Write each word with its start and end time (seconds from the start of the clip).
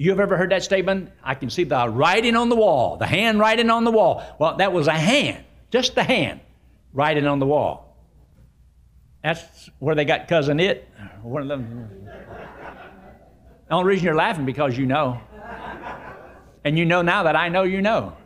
You 0.00 0.10
have 0.10 0.20
ever 0.20 0.36
heard 0.36 0.52
that 0.52 0.62
statement? 0.62 1.10
I 1.24 1.34
can 1.34 1.50
see 1.50 1.64
the 1.64 1.88
writing 1.88 2.36
on 2.36 2.48
the 2.48 2.54
wall, 2.54 2.96
the 2.98 3.06
hand 3.06 3.40
writing 3.40 3.68
on 3.68 3.82
the 3.82 3.90
wall. 3.90 4.24
Well, 4.38 4.56
that 4.58 4.72
was 4.72 4.86
a 4.86 4.92
hand, 4.92 5.44
just 5.72 5.96
the 5.96 6.04
hand 6.04 6.38
writing 6.92 7.26
on 7.26 7.40
the 7.40 7.46
wall. 7.46 7.96
That's 9.24 9.68
where 9.80 9.96
they 9.96 10.04
got 10.04 10.28
Cousin 10.28 10.60
Itt. 10.60 10.88
One 11.22 11.42
of 11.42 11.48
them. 11.48 11.90
The 13.66 13.74
only 13.74 13.88
reason 13.88 14.04
you're 14.04 14.14
laughing 14.14 14.46
because 14.46 14.78
you 14.78 14.86
know. 14.86 15.20
And 16.62 16.78
you 16.78 16.84
know 16.84 17.02
now 17.02 17.24
that 17.24 17.34
I 17.34 17.48
know 17.48 17.64
you 17.64 17.82
know. 17.82 18.16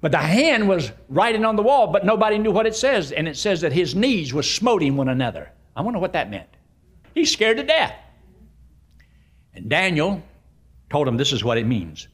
But 0.00 0.12
the 0.12 0.16
hand 0.18 0.66
was 0.66 0.92
writing 1.10 1.44
on 1.44 1.56
the 1.56 1.62
wall, 1.62 1.88
but 1.88 2.06
nobody 2.06 2.38
knew 2.38 2.52
what 2.52 2.66
it 2.66 2.74
says. 2.74 3.12
And 3.12 3.28
it 3.28 3.36
says 3.36 3.60
that 3.60 3.74
his 3.74 3.94
knees 3.94 4.32
were 4.32 4.42
smoting 4.42 4.96
one 4.96 5.10
another. 5.10 5.52
I 5.76 5.82
wonder 5.82 5.98
what 5.98 6.14
that 6.14 6.30
meant. 6.30 6.48
He's 7.14 7.30
scared 7.30 7.58
to 7.58 7.64
death. 7.64 7.92
And 9.54 9.68
Daniel 9.68 10.22
told 10.90 11.08
him 11.08 11.16
this 11.16 11.32
is 11.32 11.44
what 11.44 11.58
it 11.58 11.66
means. 11.66 12.08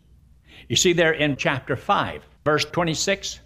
You 0.69 0.77
see 0.77 0.93
there 0.93 1.13
in 1.13 1.37
chapter 1.37 1.77
5, 1.77 2.23
verse 2.45 2.65
26, 2.65 3.41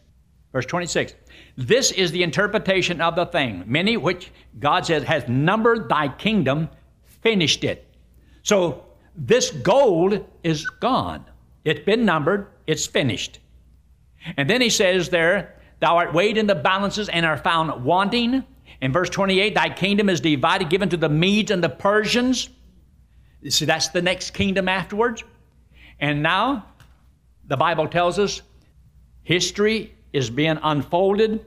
verse 0.53 0.67
26. 0.67 1.15
This 1.57 1.91
is 1.93 2.13
the 2.13 2.23
interpretation 2.23 3.01
of 3.01 3.17
the 3.17 3.27
thing. 3.27 3.65
Mene 3.67 4.01
which 4.01 4.31
God 4.59 4.87
says 4.87 5.03
has 5.05 5.29
numbered 5.29 5.89
thy 5.89 6.09
kingdom, 6.09 6.69
finished 7.05 7.65
it. 7.65 7.87
So 8.43 8.85
this 9.17 9.51
gold 9.51 10.25
is 10.45 10.69
gone. 10.69 11.25
It's 11.65 11.85
been 11.85 12.05
numbered, 12.05 12.47
it's 12.67 12.87
finished. 12.87 13.41
And 14.37 14.49
then 14.49 14.61
he 14.61 14.71
says 14.71 15.09
there, 15.09 15.55
Thou 15.81 15.97
art 15.97 16.13
weighed 16.13 16.37
in 16.37 16.47
the 16.47 16.55
balances 16.55 17.09
and 17.09 17.25
are 17.25 17.37
found 17.37 17.85
wanting. 17.85 18.45
In 18.81 18.93
verse 18.93 19.11
28, 19.11 19.55
Thy 19.55 19.71
kingdom 19.71 20.09
is 20.09 20.21
divided, 20.21 20.71
given 20.71 20.89
to 20.89 20.97
the 20.97 21.09
Medes 21.09 21.51
and 21.51 21.63
the 21.63 21.69
Persians. 21.69 22.49
See, 23.49 23.65
that's 23.65 23.89
the 23.89 24.03
next 24.03 24.33
kingdom 24.33 24.69
afterwards. 24.69 25.23
And 26.01 26.23
now, 26.23 26.67
the 27.47 27.57
Bible 27.57 27.89
tells 27.89 28.19
us 28.19 28.43
history 29.23 29.95
is 30.13 30.31
being 30.31 30.59
unfolded. 30.63 31.45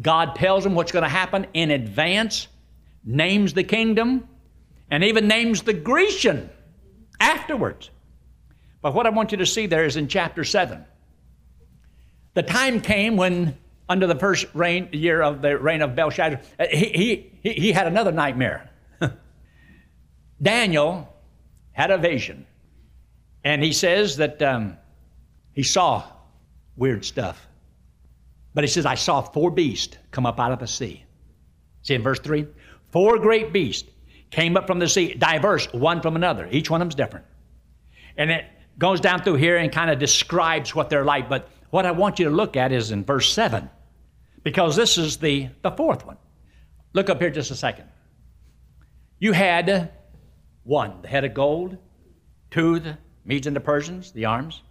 God 0.00 0.34
tells 0.34 0.64
them 0.64 0.74
what's 0.74 0.92
going 0.92 1.02
to 1.02 1.08
happen 1.08 1.46
in 1.54 1.70
advance, 1.70 2.48
names 3.04 3.52
the 3.52 3.64
kingdom, 3.64 4.28
and 4.90 5.04
even 5.04 5.28
names 5.28 5.62
the 5.62 5.72
Grecian 5.72 6.48
afterwards. 7.20 7.90
But 8.82 8.94
what 8.94 9.06
I 9.06 9.10
want 9.10 9.32
you 9.32 9.38
to 9.38 9.46
see 9.46 9.66
there 9.66 9.84
is 9.84 9.96
in 9.96 10.08
chapter 10.08 10.44
7. 10.44 10.84
The 12.34 12.42
time 12.42 12.80
came 12.80 13.16
when, 13.16 13.56
under 13.88 14.06
the 14.06 14.14
first 14.14 14.46
reign, 14.54 14.88
year 14.92 15.20
of 15.20 15.42
the 15.42 15.58
reign 15.58 15.82
of 15.82 15.94
Belshazzar, 15.94 16.40
he, 16.70 17.30
he, 17.42 17.52
he 17.52 17.72
had 17.72 17.86
another 17.86 18.12
nightmare. 18.12 18.70
Daniel 20.42 21.12
had 21.72 21.90
a 21.90 21.98
vision, 21.98 22.46
and 23.44 23.62
he 23.62 23.72
says 23.72 24.16
that 24.16 24.40
um, 24.42 24.76
he 25.52 25.62
saw 25.62 26.04
weird 26.76 27.04
stuff. 27.04 27.46
But 28.54 28.64
he 28.64 28.68
says, 28.68 28.86
I 28.86 28.96
saw 28.96 29.20
four 29.20 29.50
beasts 29.50 29.96
come 30.10 30.26
up 30.26 30.40
out 30.40 30.52
of 30.52 30.58
the 30.58 30.66
sea. 30.66 31.04
See 31.82 31.94
in 31.94 32.02
verse 32.02 32.18
3? 32.20 32.46
Four 32.90 33.18
great 33.18 33.52
beasts 33.52 33.88
came 34.30 34.56
up 34.56 34.66
from 34.66 34.78
the 34.78 34.88
sea, 34.88 35.14
diverse 35.14 35.72
one 35.72 36.00
from 36.00 36.16
another. 36.16 36.48
Each 36.50 36.70
one 36.70 36.80
of 36.80 36.86
them's 36.86 36.94
different. 36.94 37.26
And 38.16 38.30
it 38.30 38.44
goes 38.78 39.00
down 39.00 39.22
through 39.22 39.36
here 39.36 39.56
and 39.56 39.70
kind 39.70 39.90
of 39.90 39.98
describes 39.98 40.74
what 40.74 40.90
they're 40.90 41.04
like. 41.04 41.28
But 41.28 41.48
what 41.70 41.86
I 41.86 41.92
want 41.92 42.18
you 42.18 42.24
to 42.26 42.30
look 42.30 42.56
at 42.56 42.72
is 42.72 42.90
in 42.90 43.04
verse 43.04 43.32
7, 43.32 43.70
because 44.42 44.76
this 44.76 44.98
is 44.98 45.16
the, 45.18 45.48
the 45.62 45.70
fourth 45.70 46.04
one. 46.04 46.16
Look 46.92 47.08
up 47.08 47.20
here 47.20 47.30
just 47.30 47.50
a 47.50 47.56
second. 47.56 47.86
You 49.18 49.32
had 49.32 49.92
one, 50.64 51.02
the 51.02 51.08
head 51.08 51.24
of 51.24 51.34
gold, 51.34 51.76
two, 52.50 52.78
the 52.80 52.98
Medes 53.24 53.46
and 53.46 53.56
the 53.56 53.60
Persians, 53.60 54.12
the 54.12 54.24
arms, 54.24 54.62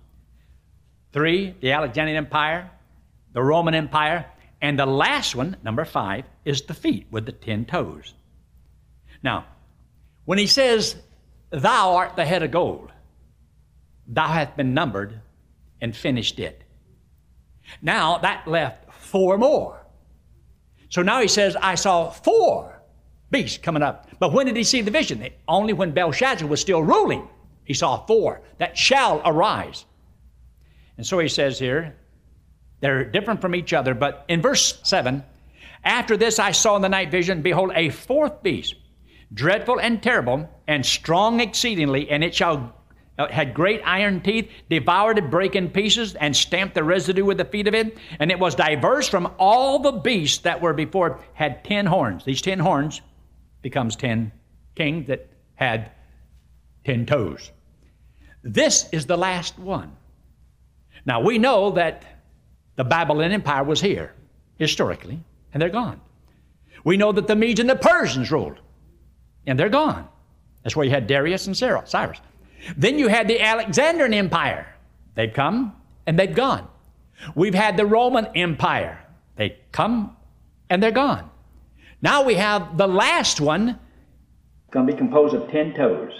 three, 1.12 1.56
the 1.62 1.72
Alexandrian 1.72 2.18
Empire, 2.18 2.70
the 3.34 3.42
Roman 3.42 3.74
Empire, 3.74 4.26
and 4.62 4.78
the 4.78 4.86
last 4.86 5.36
one, 5.36 5.56
number 5.64 5.86
five, 5.86 6.26
is 6.46 6.64
the 6.64 6.74
feet 6.74 7.08
with 7.12 7.26
the 7.26 7.32
ten 7.32 7.66
toes. 7.66 8.14
Now, 9.24 9.46
when 10.26 10.38
he 10.38 10.48
says, 10.48 10.96
Thou 11.52 11.96
art 11.96 12.16
the 12.16 12.26
head 12.26 12.44
of 12.44 12.52
gold, 12.52 12.92
thou 14.08 14.28
hast 14.28 14.56
been 14.56 14.74
numbered 14.74 15.22
and 15.82 15.96
finished 15.96 16.40
it. 16.40 16.64
Now 17.82 18.18
that 18.20 18.48
left 18.48 18.94
four 18.94 19.38
more. 19.38 19.86
So 20.90 21.02
now 21.02 21.22
he 21.22 21.28
says, 21.28 21.56
I 21.56 21.76
saw 21.76 22.10
four 22.10 22.79
beasts 23.32 23.58
coming 23.58 23.84
up. 23.84 24.08
But 24.20 24.34
when 24.34 24.46
did 24.46 24.56
he 24.56 24.64
see 24.64 24.82
the 24.82 24.92
vision? 24.92 25.28
Only 25.48 25.74
when 25.74 25.92
Belshazzar 25.92 26.48
was 26.48 26.62
still 26.62 26.84
ruling. 26.84 27.28
He 27.66 27.74
saw 27.74 28.06
four 28.06 28.42
that 28.58 28.78
shall 28.78 29.22
arise. 29.26 29.86
And 30.98 31.06
so 31.06 31.20
he 31.20 31.30
says 31.30 31.60
here, 31.60 31.96
they're 32.82 33.06
different 33.06 33.42
from 33.42 33.56
each 33.56 33.74
other. 33.74 33.94
But 33.94 34.26
in 34.28 34.42
verse 34.42 34.80
7, 34.84 35.24
after 35.84 36.18
this 36.18 36.40
I 36.40 36.52
saw 36.52 36.76
in 36.76 36.82
the 36.82 36.90
night 36.90 37.12
vision, 37.12 37.42
behold, 37.42 37.72
a 37.76 37.90
fourth 37.90 38.42
beast, 38.44 38.76
dreadful 39.34 39.80
and 39.80 40.02
terrible, 40.02 40.50
and 40.68 40.86
strong 40.86 41.40
exceedingly, 41.40 42.10
and 42.10 42.24
it 42.24 42.36
shall 42.36 42.74
uh, 43.18 43.28
had 43.28 43.54
great 43.54 43.82
iron 43.86 44.22
teeth, 44.22 44.50
devoured 44.70 45.18
it, 45.18 45.30
break 45.30 45.56
in 45.56 45.70
pieces, 45.70 46.16
and 46.16 46.36
stamped 46.36 46.74
the 46.74 46.84
residue 46.84 47.26
with 47.26 47.38
the 47.38 47.46
feet 47.46 47.68
of 47.68 47.76
it. 47.76 47.98
And 48.20 48.32
it 48.32 48.40
was 48.40 48.56
diverse 48.56 49.10
from 49.10 49.34
all 49.38 49.80
the 49.80 49.92
beasts 49.92 50.40
that 50.40 50.62
were 50.62 50.74
before, 50.74 51.20
had 51.34 51.64
ten 51.66 51.86
horns. 51.86 52.24
These 52.24 52.42
ten 52.42 52.60
horns 52.60 53.02
becomes 53.62 53.96
ten 53.96 54.32
kings 54.76 55.08
that 55.08 55.28
had 55.56 55.92
ten 56.86 57.06
toes. 57.06 57.52
This 58.44 58.88
is 58.92 59.06
the 59.06 59.18
last 59.18 59.60
one. 59.60 59.92
Now 61.06 61.22
we 61.22 61.38
know 61.38 61.72
that 61.72 62.04
the 62.76 62.84
Babylonian 62.84 63.34
Empire 63.34 63.64
was 63.64 63.82
here 63.82 64.14
historically, 64.58 65.20
and 65.54 65.62
they're 65.62 65.70
gone. 65.70 66.00
We 66.84 66.98
know 66.98 67.12
that 67.12 67.28
the 67.28 67.36
Medes 67.36 67.60
and 67.60 67.70
the 67.70 67.76
Persians 67.76 68.32
ruled, 68.32 68.60
and 69.46 69.60
they're 69.60 69.70
gone. 69.70 70.08
That's 70.64 70.76
where 70.76 70.86
you 70.86 70.92
had 70.92 71.08
Darius 71.08 71.48
and 71.48 71.56
Cyrus. 71.56 72.22
Then 72.76 73.00
you 73.00 73.08
had 73.08 73.28
the 73.28 73.42
Alexandrian 73.42 74.14
Empire. 74.14 74.68
They've 75.16 75.34
come 75.34 75.74
and 76.06 76.18
they've 76.18 76.34
gone. 76.34 76.68
We've 77.36 77.54
had 77.54 77.78
the 77.78 77.86
Roman 77.86 78.28
Empire. 78.36 79.00
They 79.36 79.58
come 79.72 80.16
and 80.70 80.82
they're 80.82 80.92
gone. 80.92 81.29
Now 82.02 82.24
we 82.24 82.36
have 82.36 82.78
the 82.78 82.88
last 82.88 83.42
one, 83.42 83.70
It's 83.70 84.74
going 84.74 84.88
to 84.88 84.94
be 84.94 84.98
composed 84.98 85.36
of 85.36 85.50
10 85.52 85.74
toes. 85.74 86.12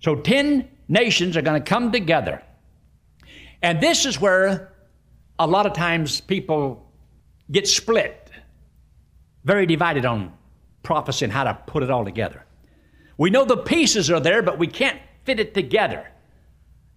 So 0.00 0.16
10 0.16 0.68
nations 0.88 1.36
are 1.36 1.42
going 1.42 1.62
to 1.62 1.68
come 1.68 1.92
together. 1.92 2.42
And 3.62 3.80
this 3.80 4.06
is 4.06 4.20
where 4.20 4.72
a 5.38 5.46
lot 5.46 5.66
of 5.66 5.72
times 5.72 6.20
people 6.20 6.90
get 7.50 7.66
split, 7.66 8.30
very 9.44 9.66
divided 9.66 10.04
on 10.04 10.32
prophecy 10.82 11.24
and 11.24 11.32
how 11.32 11.44
to 11.44 11.54
put 11.66 11.82
it 11.82 11.90
all 11.90 12.04
together. 12.04 12.44
We 13.18 13.30
know 13.30 13.44
the 13.44 13.56
pieces 13.56 14.10
are 14.10 14.20
there, 14.20 14.42
but 14.42 14.58
we 14.58 14.66
can't 14.66 15.00
fit 15.24 15.40
it 15.40 15.54
together. 15.54 16.06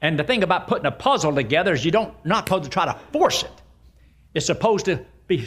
And 0.02 0.19
the 0.19 0.24
thing 0.24 0.44
about 0.44 0.68
putting 0.68 0.86
a 0.86 0.92
puzzle 0.92 1.34
together 1.34 1.74
is 1.74 1.86
you 1.86 1.92
don't 1.92 2.13
not 2.25 2.47
supposed 2.47 2.66
to 2.66 2.69
try 2.69 2.86
to 2.86 2.97
force 3.12 3.44
it. 3.44 3.52
It's 4.34 4.46
supposed 4.46 4.86
to 4.86 5.06
be 5.28 5.46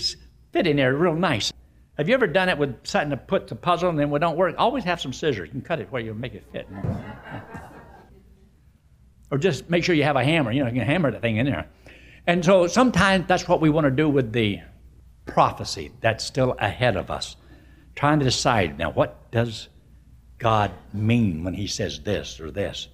fitting 0.52 0.76
there 0.76 0.94
real 0.94 1.14
nice. 1.14 1.52
Have 1.96 2.08
you 2.08 2.14
ever 2.14 2.26
done 2.26 2.48
it 2.48 2.58
with 2.58 2.86
something 2.86 3.10
to 3.10 3.16
put 3.16 3.48
the 3.48 3.54
puzzle 3.54 3.88
and 3.88 3.98
then 3.98 4.12
it 4.12 4.18
don't 4.18 4.36
work? 4.36 4.54
Always 4.58 4.84
have 4.84 5.00
some 5.00 5.12
scissors. 5.12 5.46
You 5.46 5.52
can 5.52 5.62
cut 5.62 5.80
it 5.80 5.90
where 5.90 6.02
you 6.02 6.12
make 6.12 6.34
it 6.34 6.44
fit. 6.52 6.68
or 9.30 9.38
just 9.38 9.70
make 9.70 9.82
sure 9.82 9.94
you 9.94 10.04
have 10.04 10.16
a 10.16 10.24
hammer. 10.24 10.52
You 10.52 10.60
know, 10.60 10.68
you 10.68 10.74
can 10.74 10.86
hammer 10.86 11.10
the 11.10 11.20
thing 11.20 11.38
in 11.38 11.46
there. 11.46 11.66
And 12.26 12.44
so 12.44 12.66
sometimes 12.66 13.26
that's 13.26 13.48
what 13.48 13.60
we 13.60 13.70
want 13.70 13.86
to 13.86 13.90
do 13.90 14.08
with 14.08 14.32
the 14.32 14.60
prophecy 15.24 15.92
that's 16.00 16.24
still 16.24 16.54
ahead 16.58 16.96
of 16.96 17.10
us. 17.10 17.36
Trying 17.94 18.18
to 18.18 18.24
decide 18.26 18.78
now 18.78 18.90
what 18.90 19.30
does 19.30 19.68
God 20.38 20.72
mean 20.92 21.44
when 21.44 21.54
he 21.54 21.66
says 21.66 22.00
this 22.00 22.40
or 22.40 22.50
this? 22.50 22.88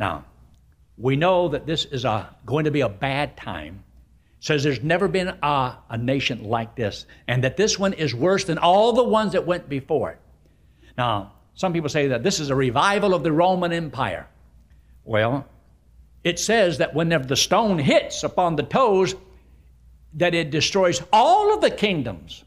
Now, 0.00 0.24
we 0.96 1.14
know 1.14 1.48
that 1.48 1.64
this 1.64 1.84
is 1.84 2.04
a, 2.04 2.34
going 2.44 2.64
to 2.64 2.72
be 2.72 2.80
a 2.80 2.88
bad 2.88 3.36
time. 3.36 3.84
Says 4.40 4.62
there's 4.62 4.82
never 4.82 5.08
been 5.08 5.28
a, 5.42 5.78
a 5.90 5.98
nation 5.98 6.44
like 6.44 6.76
this, 6.76 7.06
and 7.26 7.44
that 7.44 7.56
this 7.56 7.78
one 7.78 7.92
is 7.92 8.14
worse 8.14 8.44
than 8.44 8.58
all 8.58 8.92
the 8.92 9.04
ones 9.04 9.32
that 9.32 9.46
went 9.46 9.68
before 9.68 10.10
it. 10.10 10.18
Now, 10.96 11.32
some 11.54 11.72
people 11.72 11.88
say 11.88 12.08
that 12.08 12.22
this 12.22 12.40
is 12.40 12.50
a 12.50 12.54
revival 12.54 13.14
of 13.14 13.22
the 13.22 13.32
Roman 13.32 13.72
Empire. 13.72 14.28
Well, 15.04 15.46
it 16.22 16.38
says 16.38 16.78
that 16.78 16.94
whenever 16.94 17.26
the 17.26 17.36
stone 17.36 17.78
hits 17.78 18.22
upon 18.22 18.56
the 18.56 18.62
toes, 18.62 19.14
that 20.14 20.34
it 20.34 20.50
destroys 20.50 21.02
all 21.12 21.54
of 21.54 21.60
the 21.60 21.70
kingdoms. 21.70 22.44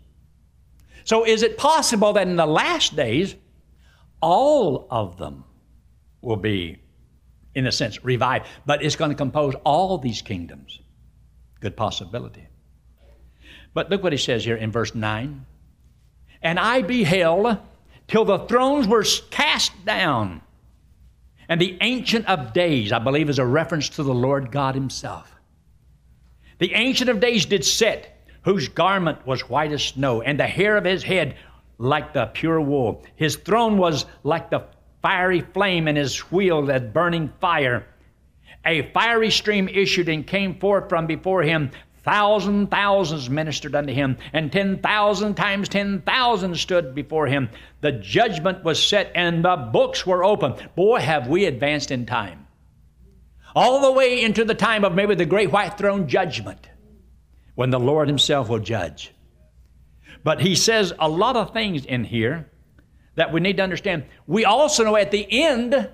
So, 1.04 1.26
is 1.26 1.42
it 1.42 1.58
possible 1.58 2.14
that 2.14 2.28
in 2.28 2.36
the 2.36 2.46
last 2.46 2.96
days, 2.96 3.36
all 4.22 4.88
of 4.92 5.18
them 5.18 5.44
will 6.22 6.38
be, 6.38 6.78
in 7.56 7.66
a 7.66 7.72
sense, 7.72 8.04
revived, 8.06 8.46
but 8.66 8.84
it's 8.84 8.96
going 8.96 9.12
to 9.12 9.16
compose 9.16 9.56
all 9.64 9.98
these 9.98 10.22
kingdoms. 10.22 10.80
Good 11.62 11.78
possibility. 11.78 12.48
But 13.74 13.90
look 13.90 14.04
what 14.04 14.12
he 14.12 14.18
says 14.18 14.44
here 14.44 14.58
in 14.58 14.72
verse 14.72 14.94
9. 14.94 15.46
And 16.42 16.60
I 16.60 16.82
beheld 16.82 17.58
till 18.08 18.26
the 18.26 18.40
thrones 18.40 18.88
were 18.88 19.06
cast 19.30 19.72
down, 19.86 20.42
And 21.48 21.62
the 21.62 21.78
Ancient 21.82 22.28
of 22.28 22.54
Days, 22.54 22.92
I 22.92 23.00
believe, 23.00 23.30
is 23.30 23.40
a 23.40 23.46
reference 23.46 23.90
to 23.90 24.04
the 24.04 24.14
Lord 24.14 24.52
God 24.52 24.76
Himself. 24.76 25.34
The 26.60 26.74
Ancient 26.74 27.10
of 27.10 27.20
Days 27.20 27.46
did 27.46 27.64
sit, 27.64 28.12
whose 28.44 28.68
garment 28.68 29.26
was 29.26 29.50
white 29.50 29.72
as 29.72 29.84
snow, 29.84 30.22
and 30.22 30.40
the 30.40 30.48
hair 30.48 30.78
of 30.78 30.86
his 30.86 31.04
head 31.04 31.36
like 31.78 32.14
the 32.14 32.28
pure 32.28 32.62
wool. 32.62 33.04
His 33.16 33.36
throne 33.36 33.78
was 33.78 34.06
like 34.24 34.50
the 34.50 34.66
fiery 35.02 35.42
flame, 35.42 35.88
and 35.88 35.98
his 35.98 36.20
wheel 36.32 36.70
as 36.72 36.82
burning 36.82 37.32
fire. 37.40 37.86
A 38.66 38.92
fiery 38.92 39.32
stream 39.32 39.68
issued 39.68 40.10
and 40.10 40.26
came 40.26 40.60
forth 40.60 40.90
from 40.90 41.08
before 41.08 41.42
him. 41.42 41.72
Thousand 42.04 42.72
thousands 42.72 43.30
ministered 43.30 43.76
unto 43.76 43.94
him, 43.94 44.18
and 44.34 44.52
ten 44.52 44.80
thousand 44.80 45.36
times 45.36 45.70
ten 45.70 46.02
thousand 46.02 46.58
stood 46.58 46.96
before 46.96 47.28
him. 47.28 47.50
The 47.82 47.92
judgment 47.92 48.64
was 48.64 48.82
set, 48.82 49.12
and 49.14 49.46
the 49.46 49.56
books 49.56 50.06
were 50.06 50.24
open. 50.24 50.56
Boy, 50.76 51.00
have 51.00 51.28
we 51.28 51.46
advanced 51.46 51.92
in 51.92 52.08
time. 52.08 52.48
All 53.54 53.82
the 53.82 53.92
way 53.92 54.24
into 54.24 54.46
the 54.46 54.56
time 54.56 54.84
of 54.84 54.96
maybe 54.96 55.14
the 55.14 55.26
great 55.26 55.52
white 55.52 55.78
throne 55.78 56.08
judgment, 56.08 56.70
when 57.54 57.70
the 57.70 57.80
Lord 57.80 58.08
Himself 58.08 58.50
will 58.50 58.60
judge. 58.60 59.12
But 60.24 60.42
He 60.42 60.56
says 60.56 60.94
a 60.98 61.10
lot 61.10 61.36
of 61.36 61.54
things 61.54 61.86
in 61.86 62.04
here 62.04 62.50
that 63.16 63.32
we 63.32 63.42
need 63.42 63.58
to 63.58 63.64
understand. 63.64 64.06
We 64.26 64.46
also 64.46 64.84
know 64.84 64.96
at 64.96 65.12
the 65.12 65.28
end 65.30 65.90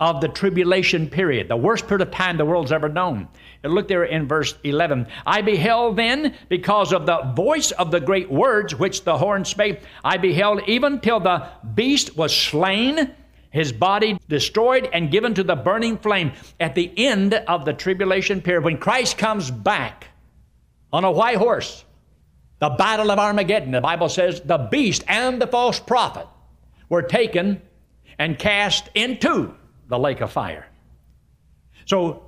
of 0.00 0.20
the 0.20 0.28
tribulation 0.28 1.08
period, 1.08 1.48
the 1.48 1.56
worst 1.56 1.88
period 1.88 2.06
of 2.06 2.14
time 2.14 2.36
the 2.36 2.44
world's 2.44 2.72
ever 2.72 2.88
known. 2.88 3.28
And 3.62 3.72
look 3.72 3.88
there 3.88 4.04
in 4.04 4.28
verse 4.28 4.54
11. 4.62 5.08
I 5.26 5.42
beheld 5.42 5.96
then, 5.96 6.34
because 6.48 6.92
of 6.92 7.06
the 7.06 7.32
voice 7.34 7.72
of 7.72 7.90
the 7.90 8.00
great 8.00 8.30
words 8.30 8.74
which 8.74 9.02
the 9.04 9.18
horn 9.18 9.44
spake, 9.44 9.80
I 10.04 10.16
beheld 10.16 10.62
even 10.68 11.00
till 11.00 11.18
the 11.18 11.48
beast 11.74 12.16
was 12.16 12.36
slain, 12.36 13.12
his 13.50 13.72
body 13.72 14.18
destroyed 14.28 14.88
and 14.92 15.10
given 15.10 15.34
to 15.34 15.42
the 15.42 15.56
burning 15.56 15.98
flame. 15.98 16.32
At 16.60 16.74
the 16.76 16.92
end 16.96 17.34
of 17.34 17.64
the 17.64 17.72
tribulation 17.72 18.40
period, 18.40 18.64
when 18.64 18.78
Christ 18.78 19.18
comes 19.18 19.50
back 19.50 20.08
on 20.92 21.04
a 21.04 21.10
white 21.10 21.38
horse, 21.38 21.84
the 22.60 22.70
battle 22.70 23.10
of 23.10 23.18
Armageddon, 23.18 23.72
the 23.72 23.80
Bible 23.80 24.08
says, 24.08 24.40
the 24.42 24.68
beast 24.70 25.02
and 25.08 25.40
the 25.40 25.46
false 25.46 25.80
prophet 25.80 26.26
were 26.88 27.02
taken 27.02 27.62
and 28.18 28.38
cast 28.38 28.88
into 28.94 29.54
the 29.88 29.98
lake 29.98 30.20
of 30.20 30.30
fire. 30.30 30.66
So, 31.86 32.24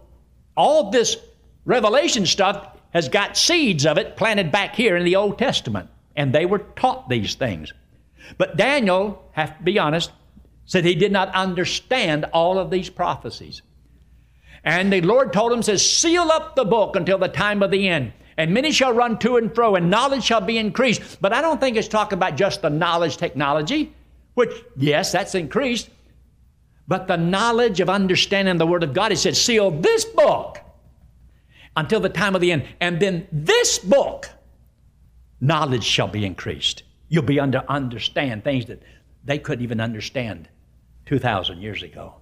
all 0.56 0.90
this 0.90 1.16
revelation 1.64 2.26
stuff 2.26 2.76
has 2.90 3.08
got 3.08 3.36
seeds 3.36 3.86
of 3.86 3.98
it 3.98 4.16
planted 4.16 4.50
back 4.50 4.74
here 4.74 4.96
in 4.96 5.04
the 5.04 5.16
Old 5.16 5.38
Testament, 5.38 5.88
and 6.16 6.32
they 6.32 6.46
were 6.46 6.58
taught 6.58 7.08
these 7.08 7.34
things. 7.34 7.72
But 8.38 8.56
Daniel, 8.56 9.24
have 9.32 9.56
to 9.58 9.62
be 9.62 9.78
honest, 9.78 10.10
said 10.64 10.84
he 10.84 10.94
did 10.94 11.12
not 11.12 11.34
understand 11.34 12.26
all 12.32 12.58
of 12.58 12.70
these 12.70 12.90
prophecies. 12.90 13.62
And 14.62 14.92
the 14.92 15.00
Lord 15.00 15.32
told 15.32 15.52
him, 15.52 15.62
says, 15.62 15.88
seal 15.88 16.30
up 16.30 16.54
the 16.54 16.64
book 16.64 16.96
until 16.96 17.18
the 17.18 17.28
time 17.28 17.62
of 17.62 17.70
the 17.70 17.88
end. 17.88 18.12
And 18.36 18.54
many 18.54 18.72
shall 18.72 18.92
run 18.92 19.18
to 19.18 19.36
and 19.36 19.54
fro, 19.54 19.74
and 19.74 19.90
knowledge 19.90 20.24
shall 20.24 20.40
be 20.40 20.58
increased. 20.58 21.20
But 21.20 21.32
I 21.32 21.40
don't 21.40 21.60
think 21.60 21.76
it's 21.76 21.88
talking 21.88 22.16
about 22.16 22.36
just 22.36 22.62
the 22.62 22.70
knowledge 22.70 23.16
technology, 23.16 23.92
which, 24.34 24.50
yes, 24.76 25.12
that's 25.12 25.34
increased. 25.34 25.90
But 26.90 27.06
the 27.06 27.16
knowledge 27.16 27.78
of 27.78 27.88
understanding 27.88 28.58
the 28.58 28.66
Word 28.66 28.82
of 28.82 28.92
God, 28.92 29.12
He 29.12 29.16
said, 29.16 29.36
seal 29.36 29.70
this 29.70 30.04
book 30.04 30.58
until 31.76 32.00
the 32.00 32.08
time 32.08 32.34
of 32.34 32.40
the 32.40 32.50
end. 32.50 32.66
And 32.80 32.98
then 32.98 33.28
this 33.30 33.78
book, 33.78 34.28
knowledge 35.40 35.84
shall 35.84 36.08
be 36.08 36.26
increased. 36.26 36.82
You'll 37.08 37.22
be 37.22 37.38
under 37.38 37.62
understand 37.68 38.42
things 38.42 38.66
that 38.66 38.82
they 39.24 39.38
couldn't 39.38 39.62
even 39.62 39.80
understand 39.80 40.48
2,000 41.06 41.62
years 41.62 41.84
ago. 41.84 42.16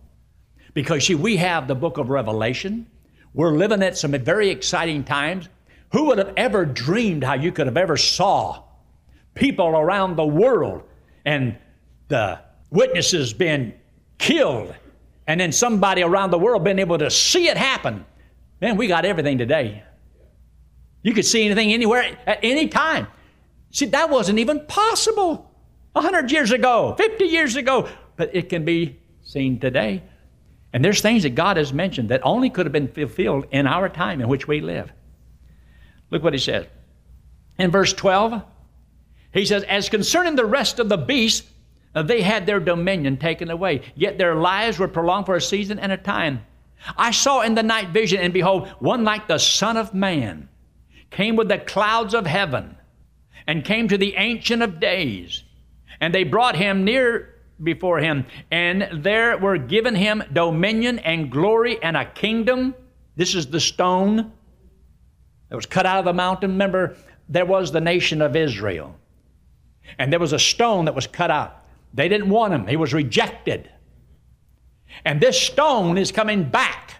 Because 0.74 1.06
see, 1.06 1.14
we 1.14 1.38
have 1.38 1.66
the 1.66 1.74
book 1.74 1.96
of 1.96 2.10
Revelation. 2.10 2.86
We're 3.32 3.56
living 3.56 3.82
at 3.82 3.96
some 3.96 4.12
very 4.12 4.50
exciting 4.50 5.02
times. 5.02 5.48
Who 5.92 6.08
would 6.08 6.18
have 6.18 6.34
ever 6.36 6.66
dreamed 6.66 7.24
how 7.24 7.34
you 7.34 7.52
could 7.52 7.68
have 7.68 7.78
ever 7.78 7.96
saw 7.96 8.64
people 9.34 9.68
around 9.68 10.16
the 10.16 10.26
world 10.26 10.82
and 11.24 11.56
the 12.08 12.40
witnesses 12.70 13.32
being 13.32 13.72
killed, 14.18 14.74
and 15.26 15.40
then 15.40 15.52
somebody 15.52 16.02
around 16.02 16.30
the 16.30 16.38
world 16.38 16.64
been 16.64 16.78
able 16.78 16.98
to 16.98 17.10
see 17.10 17.48
it 17.48 17.56
happen, 17.56 18.04
man, 18.60 18.76
we 18.76 18.86
got 18.86 19.04
everything 19.04 19.38
today. 19.38 19.82
You 21.02 21.14
could 21.14 21.24
see 21.24 21.44
anything 21.44 21.72
anywhere 21.72 22.18
at 22.26 22.40
any 22.42 22.68
time. 22.68 23.06
See, 23.70 23.86
that 23.86 24.10
wasn't 24.10 24.38
even 24.38 24.66
possible 24.66 25.50
100 25.92 26.30
years 26.32 26.50
ago, 26.50 26.94
50 26.96 27.24
years 27.24 27.56
ago, 27.56 27.88
but 28.16 28.34
it 28.34 28.48
can 28.48 28.64
be 28.64 28.98
seen 29.22 29.60
today. 29.60 30.02
And 30.72 30.84
there's 30.84 31.00
things 31.00 31.22
that 31.22 31.34
God 31.34 31.56
has 31.56 31.72
mentioned 31.72 32.10
that 32.10 32.20
only 32.24 32.50
could 32.50 32.66
have 32.66 32.72
been 32.72 32.88
fulfilled 32.88 33.46
in 33.50 33.66
our 33.66 33.88
time 33.88 34.20
in 34.20 34.28
which 34.28 34.46
we 34.46 34.60
live. 34.60 34.92
Look 36.10 36.22
what 36.22 36.32
he 36.32 36.38
says. 36.38 36.66
In 37.58 37.70
verse 37.70 37.92
12, 37.92 38.42
he 39.32 39.44
says, 39.44 39.62
As 39.64 39.88
concerning 39.88 40.36
the 40.36 40.46
rest 40.46 40.78
of 40.78 40.88
the 40.88 40.96
beasts, 40.96 41.48
uh, 41.94 42.02
they 42.02 42.22
had 42.22 42.46
their 42.46 42.60
dominion 42.60 43.16
taken 43.16 43.50
away, 43.50 43.82
yet 43.94 44.18
their 44.18 44.34
lives 44.34 44.78
were 44.78 44.88
prolonged 44.88 45.26
for 45.26 45.36
a 45.36 45.40
season 45.40 45.78
and 45.78 45.92
a 45.92 45.96
time. 45.96 46.44
I 46.96 47.10
saw 47.10 47.42
in 47.42 47.54
the 47.54 47.62
night 47.62 47.90
vision, 47.90 48.20
and 48.20 48.32
behold, 48.32 48.68
one 48.78 49.04
like 49.04 49.26
the 49.26 49.38
Son 49.38 49.76
of 49.76 49.94
Man 49.94 50.48
came 51.10 51.36
with 51.36 51.48
the 51.48 51.58
clouds 51.58 52.14
of 52.14 52.26
heaven 52.26 52.76
and 53.46 53.64
came 53.64 53.88
to 53.88 53.98
the 53.98 54.14
Ancient 54.16 54.62
of 54.62 54.78
Days. 54.78 55.42
And 56.00 56.14
they 56.14 56.24
brought 56.24 56.54
him 56.54 56.84
near 56.84 57.34
before 57.62 57.98
him, 57.98 58.26
and 58.52 58.88
there 59.02 59.36
were 59.36 59.58
given 59.58 59.96
him 59.96 60.22
dominion 60.32 61.00
and 61.00 61.30
glory 61.30 61.82
and 61.82 61.96
a 61.96 62.04
kingdom. 62.04 62.74
This 63.16 63.34
is 63.34 63.48
the 63.48 63.58
stone 63.58 64.30
that 65.48 65.56
was 65.56 65.66
cut 65.66 65.86
out 65.86 65.98
of 65.98 66.04
the 66.04 66.12
mountain. 66.12 66.52
Remember, 66.52 66.96
there 67.28 67.46
was 67.46 67.72
the 67.72 67.80
nation 67.80 68.22
of 68.22 68.36
Israel. 68.36 68.94
And 69.98 70.12
there 70.12 70.20
was 70.20 70.32
a 70.32 70.38
stone 70.38 70.84
that 70.84 70.94
was 70.94 71.06
cut 71.06 71.30
out. 71.30 71.64
They 71.94 72.08
didn't 72.08 72.28
want 72.28 72.54
him, 72.54 72.66
he 72.66 72.76
was 72.76 72.94
rejected. 72.94 73.70
And 75.04 75.20
this 75.20 75.40
stone 75.40 75.98
is 75.98 76.12
coming 76.12 76.48
back. 76.48 76.94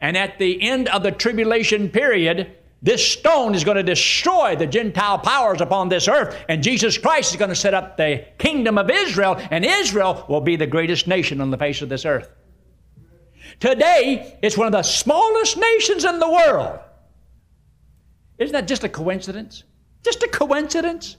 And 0.00 0.16
at 0.16 0.38
the 0.38 0.62
end 0.62 0.88
of 0.88 1.02
the 1.02 1.10
tribulation 1.10 1.88
period, 1.88 2.56
this 2.82 3.12
stone 3.12 3.54
is 3.54 3.64
going 3.64 3.78
to 3.78 3.82
destroy 3.82 4.56
the 4.56 4.66
Gentile 4.66 5.18
powers 5.18 5.62
upon 5.62 5.88
this 5.88 6.06
earth, 6.06 6.36
and 6.50 6.62
Jesus 6.62 6.98
Christ 6.98 7.32
is 7.32 7.38
going 7.38 7.48
to 7.48 7.56
set 7.56 7.72
up 7.72 7.96
the 7.96 8.26
kingdom 8.36 8.76
of 8.76 8.90
Israel, 8.90 9.40
and 9.50 9.64
Israel 9.64 10.26
will 10.28 10.42
be 10.42 10.56
the 10.56 10.66
greatest 10.66 11.06
nation 11.06 11.40
on 11.40 11.50
the 11.50 11.56
face 11.56 11.80
of 11.80 11.88
this 11.88 12.04
earth. 12.04 12.30
Today, 13.58 14.38
it's 14.42 14.58
one 14.58 14.66
of 14.66 14.72
the 14.72 14.82
smallest 14.82 15.56
nations 15.56 16.04
in 16.04 16.18
the 16.18 16.28
world. 16.28 16.78
Isn't 18.38 18.52
that 18.52 18.68
just 18.68 18.84
a 18.84 18.88
coincidence? 18.90 19.64
Just 20.02 20.22
a 20.22 20.28
coincidence? 20.28 21.16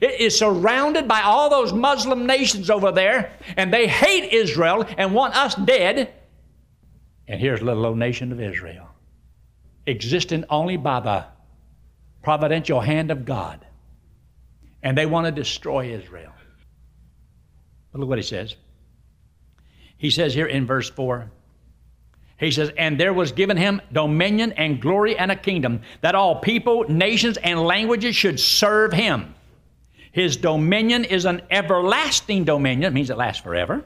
It 0.00 0.20
is 0.20 0.38
surrounded 0.38 1.08
by 1.08 1.22
all 1.22 1.48
those 1.48 1.72
Muslim 1.72 2.26
nations 2.26 2.70
over 2.70 2.92
there, 2.92 3.32
and 3.56 3.72
they 3.72 3.86
hate 3.86 4.32
Israel 4.32 4.84
and 4.96 5.14
want 5.14 5.36
us 5.36 5.54
dead. 5.54 6.12
And 7.26 7.40
here's 7.40 7.60
a 7.60 7.64
little 7.64 7.86
old 7.86 7.98
nation 7.98 8.32
of 8.32 8.40
Israel, 8.40 8.88
existing 9.86 10.44
only 10.50 10.76
by 10.76 11.00
the 11.00 11.24
providential 12.22 12.80
hand 12.80 13.10
of 13.10 13.24
God. 13.24 13.64
And 14.82 14.96
they 14.96 15.06
want 15.06 15.26
to 15.26 15.32
destroy 15.32 15.92
Israel. 15.92 16.32
But 17.92 18.00
look 18.00 18.08
what 18.08 18.18
he 18.18 18.24
says. 18.24 18.54
He 19.96 20.10
says 20.10 20.34
here 20.34 20.46
in 20.46 20.66
verse 20.66 20.88
4 20.88 21.30
he 22.38 22.52
says, 22.52 22.70
And 22.76 22.98
there 22.98 23.12
was 23.12 23.32
given 23.32 23.56
him 23.56 23.80
dominion 23.92 24.52
and 24.52 24.80
glory 24.80 25.18
and 25.18 25.30
a 25.30 25.36
kingdom, 25.36 25.82
that 26.02 26.14
all 26.14 26.36
people, 26.36 26.84
nations, 26.88 27.36
and 27.38 27.60
languages 27.60 28.14
should 28.14 28.38
serve 28.38 28.92
him. 28.92 29.34
His 30.18 30.36
dominion 30.36 31.04
is 31.04 31.26
an 31.26 31.42
everlasting 31.48 32.42
dominion, 32.42 32.92
means 32.92 33.08
it 33.08 33.16
lasts 33.16 33.40
forever, 33.40 33.84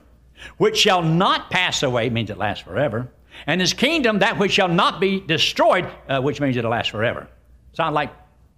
which 0.56 0.78
shall 0.78 1.02
not 1.02 1.50
pass 1.50 1.82
away, 1.82 2.08
means 2.08 2.30
it 2.30 2.38
lasts 2.38 2.64
forever. 2.64 3.12
And 3.46 3.60
his 3.60 3.74
kingdom, 3.74 4.20
that 4.20 4.38
which 4.38 4.52
shall 4.52 4.68
not 4.68 4.98
be 4.98 5.20
destroyed, 5.20 5.86
uh, 6.08 6.22
which 6.22 6.40
means 6.40 6.56
it'll 6.56 6.70
last 6.70 6.90
forever. 6.90 7.28
Sound 7.74 7.94
like 7.94 8.14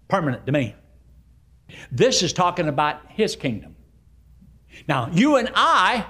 permanent 0.06 0.46
to 0.46 0.52
me. 0.52 0.76
This 1.90 2.22
is 2.22 2.32
talking 2.32 2.68
about 2.68 3.00
his 3.08 3.34
kingdom. 3.34 3.74
Now, 4.86 5.10
you 5.12 5.34
and 5.34 5.50
I 5.56 6.06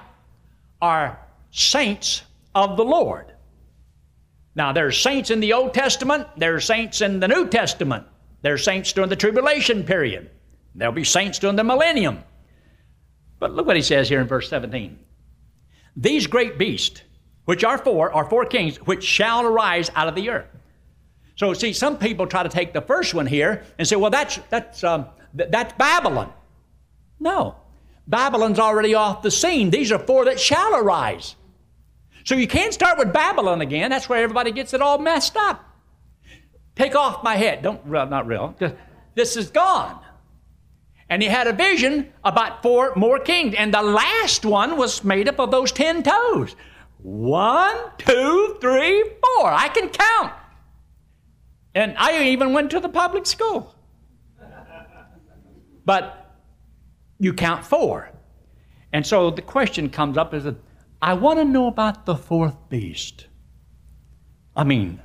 are 0.83 1.19
saints 1.49 2.21
of 2.53 2.77
the 2.77 2.85
Lord. 2.85 3.33
Now, 4.53 4.71
there's 4.71 5.01
saints 5.01 5.31
in 5.31 5.39
the 5.39 5.53
Old 5.53 5.73
Testament, 5.73 6.27
there's 6.37 6.63
saints 6.63 7.01
in 7.01 7.19
the 7.19 7.27
New 7.27 7.47
Testament, 7.47 8.05
there's 8.43 8.63
saints 8.63 8.93
during 8.93 9.09
the 9.09 9.15
tribulation 9.15 9.83
period. 9.83 10.29
There'll 10.75 10.93
be 10.93 11.03
saints 11.03 11.39
during 11.39 11.55
the 11.55 11.63
millennium. 11.63 12.23
But 13.39 13.53
look 13.53 13.65
what 13.65 13.75
he 13.75 13.81
says 13.81 14.09
here 14.09 14.21
in 14.21 14.27
verse 14.27 14.49
17. 14.49 14.99
These 15.95 16.27
great 16.27 16.57
beasts, 16.57 17.01
which 17.45 17.63
are 17.63 17.77
four, 17.77 18.11
are 18.11 18.29
four 18.29 18.45
kings, 18.45 18.77
which 18.77 19.03
shall 19.03 19.45
arise 19.45 19.89
out 19.95 20.07
of 20.07 20.15
the 20.15 20.29
earth. 20.29 20.47
So, 21.37 21.53
see, 21.53 21.73
some 21.73 21.97
people 21.97 22.27
try 22.27 22.43
to 22.43 22.49
take 22.49 22.73
the 22.73 22.81
first 22.81 23.13
one 23.13 23.25
here 23.25 23.63
and 23.77 23.87
say, 23.87 23.95
well, 23.95 24.11
that's, 24.11 24.39
that's, 24.49 24.83
um, 24.83 25.07
th- 25.37 25.49
that's 25.51 25.73
Babylon. 25.73 26.31
No. 27.19 27.55
Babylon's 28.07 28.59
already 28.59 28.93
off 28.93 29.21
the 29.21 29.31
scene. 29.31 29.69
These 29.69 29.91
are 29.91 29.99
four 29.99 30.25
that 30.25 30.39
shall 30.39 30.75
arise. 30.75 31.35
So 32.23 32.35
you 32.35 32.47
can't 32.47 32.73
start 32.73 32.97
with 32.97 33.11
Babylon 33.11 33.61
again. 33.61 33.89
That's 33.89 34.07
where 34.07 34.23
everybody 34.23 34.51
gets 34.51 34.73
it 34.73 34.81
all 34.81 34.97
messed 34.97 35.35
up. 35.35 35.63
Take 36.75 36.95
off 36.95 37.23
my 37.23 37.35
head. 37.35 37.61
Don't, 37.61 37.85
well, 37.85 38.07
not 38.07 38.27
real. 38.27 38.55
This 39.13 39.37
is 39.37 39.49
gone. 39.49 40.04
And 41.09 41.21
he 41.21 41.27
had 41.29 41.47
a 41.47 41.53
vision 41.53 42.11
about 42.23 42.63
four 42.63 42.93
more 42.95 43.19
kings. 43.19 43.53
And 43.55 43.73
the 43.73 43.81
last 43.81 44.45
one 44.45 44.77
was 44.77 45.03
made 45.03 45.27
up 45.27 45.39
of 45.39 45.51
those 45.51 45.71
ten 45.71 46.01
toes. 46.01 46.55
One, 46.97 47.75
two, 47.99 48.57
three, 48.59 49.03
four. 49.03 49.51
I 49.51 49.69
can 49.69 49.89
count. 49.89 50.33
And 51.75 51.95
I 51.97 52.23
even 52.29 52.53
went 52.53 52.71
to 52.71 52.79
the 52.79 52.89
public 52.89 53.25
school. 53.25 53.75
But 55.85 56.35
you 57.19 57.33
count 57.33 57.63
four. 57.63 58.09
And 58.91 59.05
so 59.05 59.29
the 59.29 59.41
question 59.41 59.89
comes 59.89 60.17
up 60.17 60.33
is 60.33 60.45
that 60.45 60.55
I 61.01 61.13
want 61.13 61.37
to 61.39 61.45
know 61.45 61.67
about 61.67 62.05
the 62.05 62.15
fourth 62.15 62.55
beast. 62.69 63.27
I 64.55 64.63
mean, 64.63 65.01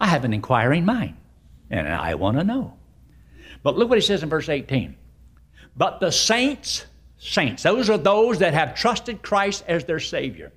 I 0.00 0.08
have 0.08 0.24
an 0.24 0.34
inquiring 0.34 0.84
mind, 0.84 1.16
and 1.70 1.88
I 1.88 2.14
want 2.14 2.36
to 2.38 2.44
know. 2.44 2.76
But 3.62 3.76
look 3.76 3.88
what 3.88 3.96
he 3.96 4.02
says 4.02 4.22
in 4.22 4.28
verse 4.28 4.48
18. 4.48 4.96
But 5.78 6.00
the 6.00 6.10
saints, 6.10 6.86
saints, 7.18 7.62
those 7.62 7.88
are 7.88 7.96
those 7.96 8.40
that 8.40 8.52
have 8.52 8.74
trusted 8.74 9.22
Christ 9.22 9.64
as 9.68 9.84
their 9.84 10.00
Savior. 10.00 10.52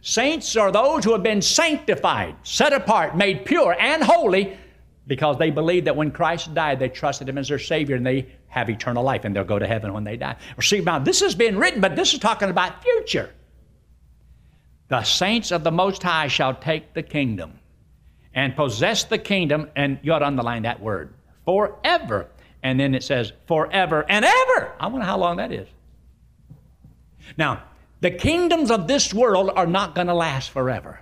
Saints 0.00 0.56
are 0.56 0.72
those 0.72 1.04
who 1.04 1.12
have 1.12 1.22
been 1.22 1.40
sanctified, 1.40 2.34
set 2.42 2.72
apart, 2.72 3.16
made 3.16 3.44
pure 3.44 3.76
and 3.78 4.02
holy 4.02 4.58
because 5.06 5.38
they 5.38 5.50
believe 5.50 5.84
that 5.84 5.94
when 5.94 6.10
Christ 6.10 6.52
died, 6.54 6.80
they 6.80 6.88
trusted 6.88 7.28
Him 7.28 7.38
as 7.38 7.48
their 7.48 7.58
Savior 7.60 7.94
and 7.94 8.04
they 8.04 8.26
have 8.48 8.68
eternal 8.68 9.04
life 9.04 9.24
and 9.24 9.34
they'll 9.34 9.44
go 9.44 9.60
to 9.60 9.66
heaven 9.66 9.92
when 9.92 10.04
they 10.04 10.16
die. 10.16 10.36
see, 10.60 10.80
now 10.80 10.98
this 10.98 11.20
has 11.20 11.36
been 11.36 11.56
written, 11.56 11.80
but 11.80 11.94
this 11.94 12.12
is 12.12 12.18
talking 12.18 12.50
about 12.50 12.82
future. 12.82 13.30
The 14.88 15.04
saints 15.04 15.52
of 15.52 15.62
the 15.62 15.70
Most 15.70 16.02
High 16.02 16.26
shall 16.26 16.54
take 16.54 16.94
the 16.94 17.02
kingdom 17.02 17.60
and 18.34 18.56
possess 18.56 19.04
the 19.04 19.18
kingdom, 19.18 19.70
and 19.76 19.98
you 20.02 20.12
ought 20.12 20.20
to 20.20 20.26
underline 20.26 20.62
that 20.62 20.80
word, 20.80 21.14
forever 21.44 22.28
and 22.62 22.78
then 22.78 22.94
it 22.94 23.02
says 23.02 23.32
forever 23.46 24.04
and 24.08 24.24
ever. 24.24 24.72
I 24.80 24.86
wonder 24.88 25.06
how 25.06 25.18
long 25.18 25.36
that 25.36 25.52
is. 25.52 25.68
Now, 27.36 27.62
the 28.00 28.10
kingdoms 28.10 28.70
of 28.70 28.86
this 28.86 29.12
world 29.12 29.50
are 29.54 29.66
not 29.66 29.94
going 29.94 30.06
to 30.06 30.14
last 30.14 30.50
forever. 30.50 31.00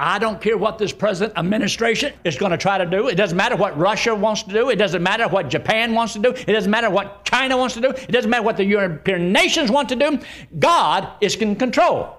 I 0.00 0.20
don't 0.20 0.40
care 0.40 0.56
what 0.56 0.78
this 0.78 0.92
present 0.92 1.32
administration 1.36 2.12
is 2.22 2.36
going 2.36 2.52
to 2.52 2.56
try 2.56 2.78
to 2.78 2.86
do. 2.86 3.08
It 3.08 3.16
doesn't 3.16 3.36
matter 3.36 3.56
what 3.56 3.76
Russia 3.76 4.14
wants 4.14 4.44
to 4.44 4.52
do. 4.52 4.70
It 4.70 4.76
doesn't 4.76 5.02
matter 5.02 5.26
what 5.26 5.48
Japan 5.48 5.92
wants 5.92 6.12
to 6.12 6.20
do. 6.20 6.30
It 6.30 6.46
doesn't 6.46 6.70
matter 6.70 6.88
what 6.88 7.24
China 7.24 7.56
wants 7.56 7.74
to 7.74 7.80
do. 7.80 7.90
It 7.90 8.12
doesn't 8.12 8.30
matter 8.30 8.44
what 8.44 8.56
the 8.56 8.64
European 8.64 9.32
nations 9.32 9.72
want 9.72 9.88
to 9.88 9.96
do. 9.96 10.20
God 10.56 11.08
is 11.20 11.34
in 11.36 11.56
control. 11.56 12.14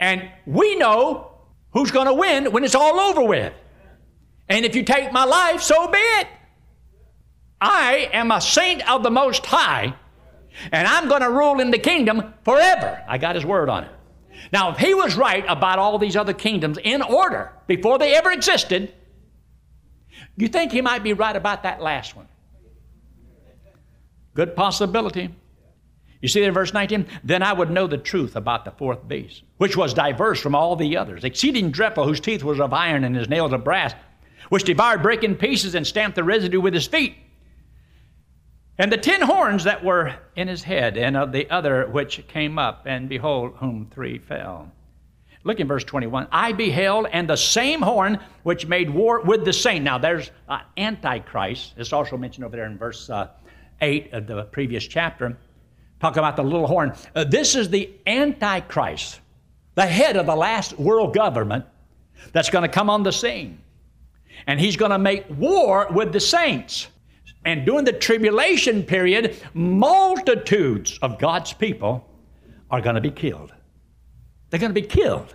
And 0.00 0.30
we 0.46 0.76
know 0.76 1.32
who's 1.72 1.90
going 1.90 2.06
to 2.06 2.14
win 2.14 2.52
when 2.52 2.64
it's 2.64 2.74
all 2.74 3.00
over 3.00 3.22
with. 3.22 3.52
And 4.48 4.64
if 4.64 4.74
you 4.74 4.82
take 4.82 5.12
my 5.12 5.24
life, 5.24 5.60
so 5.60 5.88
be 5.88 5.98
it. 5.98 6.28
I 7.60 8.10
am 8.12 8.30
a 8.30 8.40
saint 8.40 8.88
of 8.90 9.02
the 9.02 9.10
Most 9.10 9.46
High, 9.46 9.94
and 10.72 10.86
I'm 10.86 11.08
going 11.08 11.22
to 11.22 11.30
rule 11.30 11.60
in 11.60 11.70
the 11.70 11.78
kingdom 11.78 12.34
forever. 12.44 13.02
I 13.08 13.18
got 13.18 13.34
his 13.34 13.44
word 13.44 13.68
on 13.68 13.84
it. 13.84 13.90
Now, 14.52 14.70
if 14.70 14.78
he 14.78 14.94
was 14.94 15.16
right 15.16 15.44
about 15.48 15.78
all 15.78 15.98
these 15.98 16.16
other 16.16 16.34
kingdoms 16.34 16.78
in 16.82 17.02
order 17.02 17.52
before 17.66 17.98
they 17.98 18.14
ever 18.14 18.30
existed, 18.30 18.92
you 20.36 20.48
think 20.48 20.72
he 20.72 20.82
might 20.82 21.02
be 21.02 21.14
right 21.14 21.34
about 21.34 21.62
that 21.62 21.80
last 21.80 22.14
one? 22.14 22.28
Good 24.34 24.54
possibility. 24.54 25.34
You 26.20 26.28
see 26.28 26.40
there 26.40 26.48
in 26.48 26.54
verse 26.54 26.74
19? 26.74 27.06
Then 27.24 27.42
I 27.42 27.52
would 27.52 27.70
know 27.70 27.86
the 27.86 27.96
truth 27.96 28.36
about 28.36 28.64
the 28.64 28.70
fourth 28.72 29.06
beast, 29.08 29.42
which 29.56 29.76
was 29.76 29.94
diverse 29.94 30.40
from 30.40 30.54
all 30.54 30.76
the 30.76 30.96
others, 30.96 31.24
exceeding 31.24 31.70
dreadful, 31.70 32.04
whose 32.04 32.20
teeth 32.20 32.42
was 32.42 32.60
of 32.60 32.72
iron 32.72 33.04
and 33.04 33.16
his 33.16 33.28
nails 33.28 33.52
of 33.52 33.64
brass, 33.64 33.94
which 34.50 34.64
devoured, 34.64 35.02
break 35.02 35.24
in 35.24 35.34
pieces, 35.34 35.74
and 35.74 35.86
stamped 35.86 36.16
the 36.16 36.24
residue 36.24 36.60
with 36.60 36.74
his 36.74 36.86
feet. 36.86 37.16
And 38.78 38.92
the 38.92 38.98
ten 38.98 39.22
horns 39.22 39.64
that 39.64 39.82
were 39.82 40.14
in 40.36 40.48
his 40.48 40.62
head, 40.62 40.98
and 40.98 41.16
of 41.16 41.32
the 41.32 41.48
other 41.50 41.86
which 41.86 42.26
came 42.28 42.58
up, 42.58 42.82
and 42.86 43.08
behold, 43.08 43.54
whom 43.56 43.90
three 43.92 44.18
fell. 44.18 44.70
Look 45.44 45.60
in 45.60 45.68
verse 45.68 45.84
21. 45.84 46.26
I 46.32 46.52
beheld, 46.52 47.06
and 47.12 47.30
the 47.30 47.36
same 47.36 47.80
horn 47.80 48.18
which 48.42 48.66
made 48.66 48.90
war 48.90 49.20
with 49.20 49.44
the 49.44 49.52
saint. 49.52 49.84
Now, 49.84 49.96
there's 49.96 50.32
uh, 50.48 50.60
Antichrist. 50.76 51.74
It's 51.76 51.92
also 51.92 52.16
mentioned 52.16 52.44
over 52.44 52.56
there 52.56 52.66
in 52.66 52.76
verse 52.76 53.08
uh, 53.08 53.28
8 53.80 54.12
of 54.12 54.26
the 54.26 54.42
previous 54.44 54.84
chapter. 54.86 55.38
Talk 56.00 56.16
about 56.16 56.36
the 56.36 56.42
little 56.42 56.66
horn. 56.66 56.94
Uh, 57.14 57.24
this 57.24 57.54
is 57.54 57.70
the 57.70 57.90
Antichrist, 58.06 59.20
the 59.76 59.86
head 59.86 60.16
of 60.16 60.26
the 60.26 60.36
last 60.36 60.78
world 60.78 61.14
government 61.14 61.64
that's 62.32 62.50
going 62.50 62.62
to 62.62 62.68
come 62.68 62.90
on 62.90 63.04
the 63.04 63.12
scene. 63.12 63.60
And 64.46 64.60
he's 64.60 64.76
going 64.76 64.90
to 64.90 64.98
make 64.98 65.24
war 65.30 65.86
with 65.90 66.12
the 66.12 66.20
saints. 66.20 66.88
And 67.46 67.64
during 67.64 67.84
the 67.84 67.92
tribulation 67.92 68.82
period, 68.82 69.36
multitudes 69.54 70.98
of 71.00 71.20
God's 71.20 71.52
people 71.52 72.04
are 72.72 72.80
going 72.80 72.96
to 72.96 73.00
be 73.00 73.12
killed. 73.12 73.54
They're 74.50 74.58
going 74.58 74.74
to 74.74 74.80
be 74.80 74.86
killed. 74.86 75.32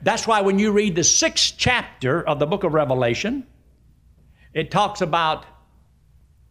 That's 0.00 0.26
why 0.26 0.40
when 0.40 0.58
you 0.58 0.72
read 0.72 0.94
the 0.94 1.04
sixth 1.04 1.56
chapter 1.58 2.26
of 2.26 2.38
the 2.38 2.46
book 2.46 2.64
of 2.64 2.72
Revelation, 2.72 3.46
it 4.54 4.70
talks 4.70 5.02
about 5.02 5.44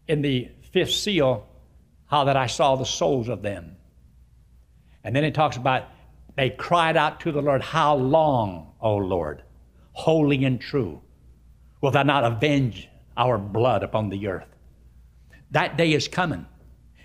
in 0.07 0.21
the 0.21 0.49
fifth 0.71 0.93
seal 0.93 1.47
how 2.05 2.25
that 2.25 2.37
I 2.37 2.45
saw 2.45 2.75
the 2.75 2.85
souls 2.85 3.29
of 3.29 3.41
them. 3.41 3.75
And 5.03 5.15
then 5.15 5.23
it 5.23 5.33
talks 5.33 5.57
about 5.57 5.85
they 6.35 6.51
cried 6.51 6.97
out 6.97 7.19
to 7.21 7.31
the 7.31 7.41
Lord, 7.41 7.63
How 7.63 7.95
long, 7.95 8.73
O 8.79 8.95
Lord, 8.97 9.41
holy 9.93 10.45
and 10.45 10.61
true, 10.61 11.01
will 11.81 11.89
thou 11.89 12.03
not 12.03 12.23
avenge 12.23 12.89
our 13.17 13.37
blood 13.37 13.83
upon 13.83 14.09
the 14.09 14.27
earth. 14.27 14.47
That 15.51 15.77
day 15.77 15.93
is 15.93 16.07
coming. 16.07 16.45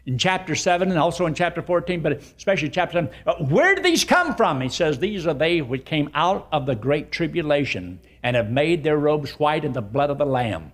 In 0.06 0.18
chapter 0.18 0.54
7 0.54 0.90
and 0.90 0.98
also 0.98 1.26
in 1.26 1.34
chapter 1.34 1.62
14, 1.62 2.00
but 2.00 2.12
especially 2.36 2.70
chapter 2.70 2.94
7, 2.94 3.10
uh, 3.26 3.34
where 3.44 3.74
do 3.74 3.82
these 3.82 4.02
come 4.02 4.34
from? 4.34 4.60
He 4.60 4.68
says, 4.68 4.98
These 4.98 5.26
are 5.26 5.34
they 5.34 5.60
which 5.60 5.84
came 5.84 6.10
out 6.14 6.48
of 6.50 6.66
the 6.66 6.74
great 6.74 7.12
tribulation 7.12 8.00
and 8.22 8.34
have 8.34 8.50
made 8.50 8.82
their 8.82 8.96
robes 8.96 9.32
white 9.32 9.64
in 9.64 9.72
the 9.72 9.82
blood 9.82 10.10
of 10.10 10.18
the 10.18 10.26
Lamb. 10.26 10.72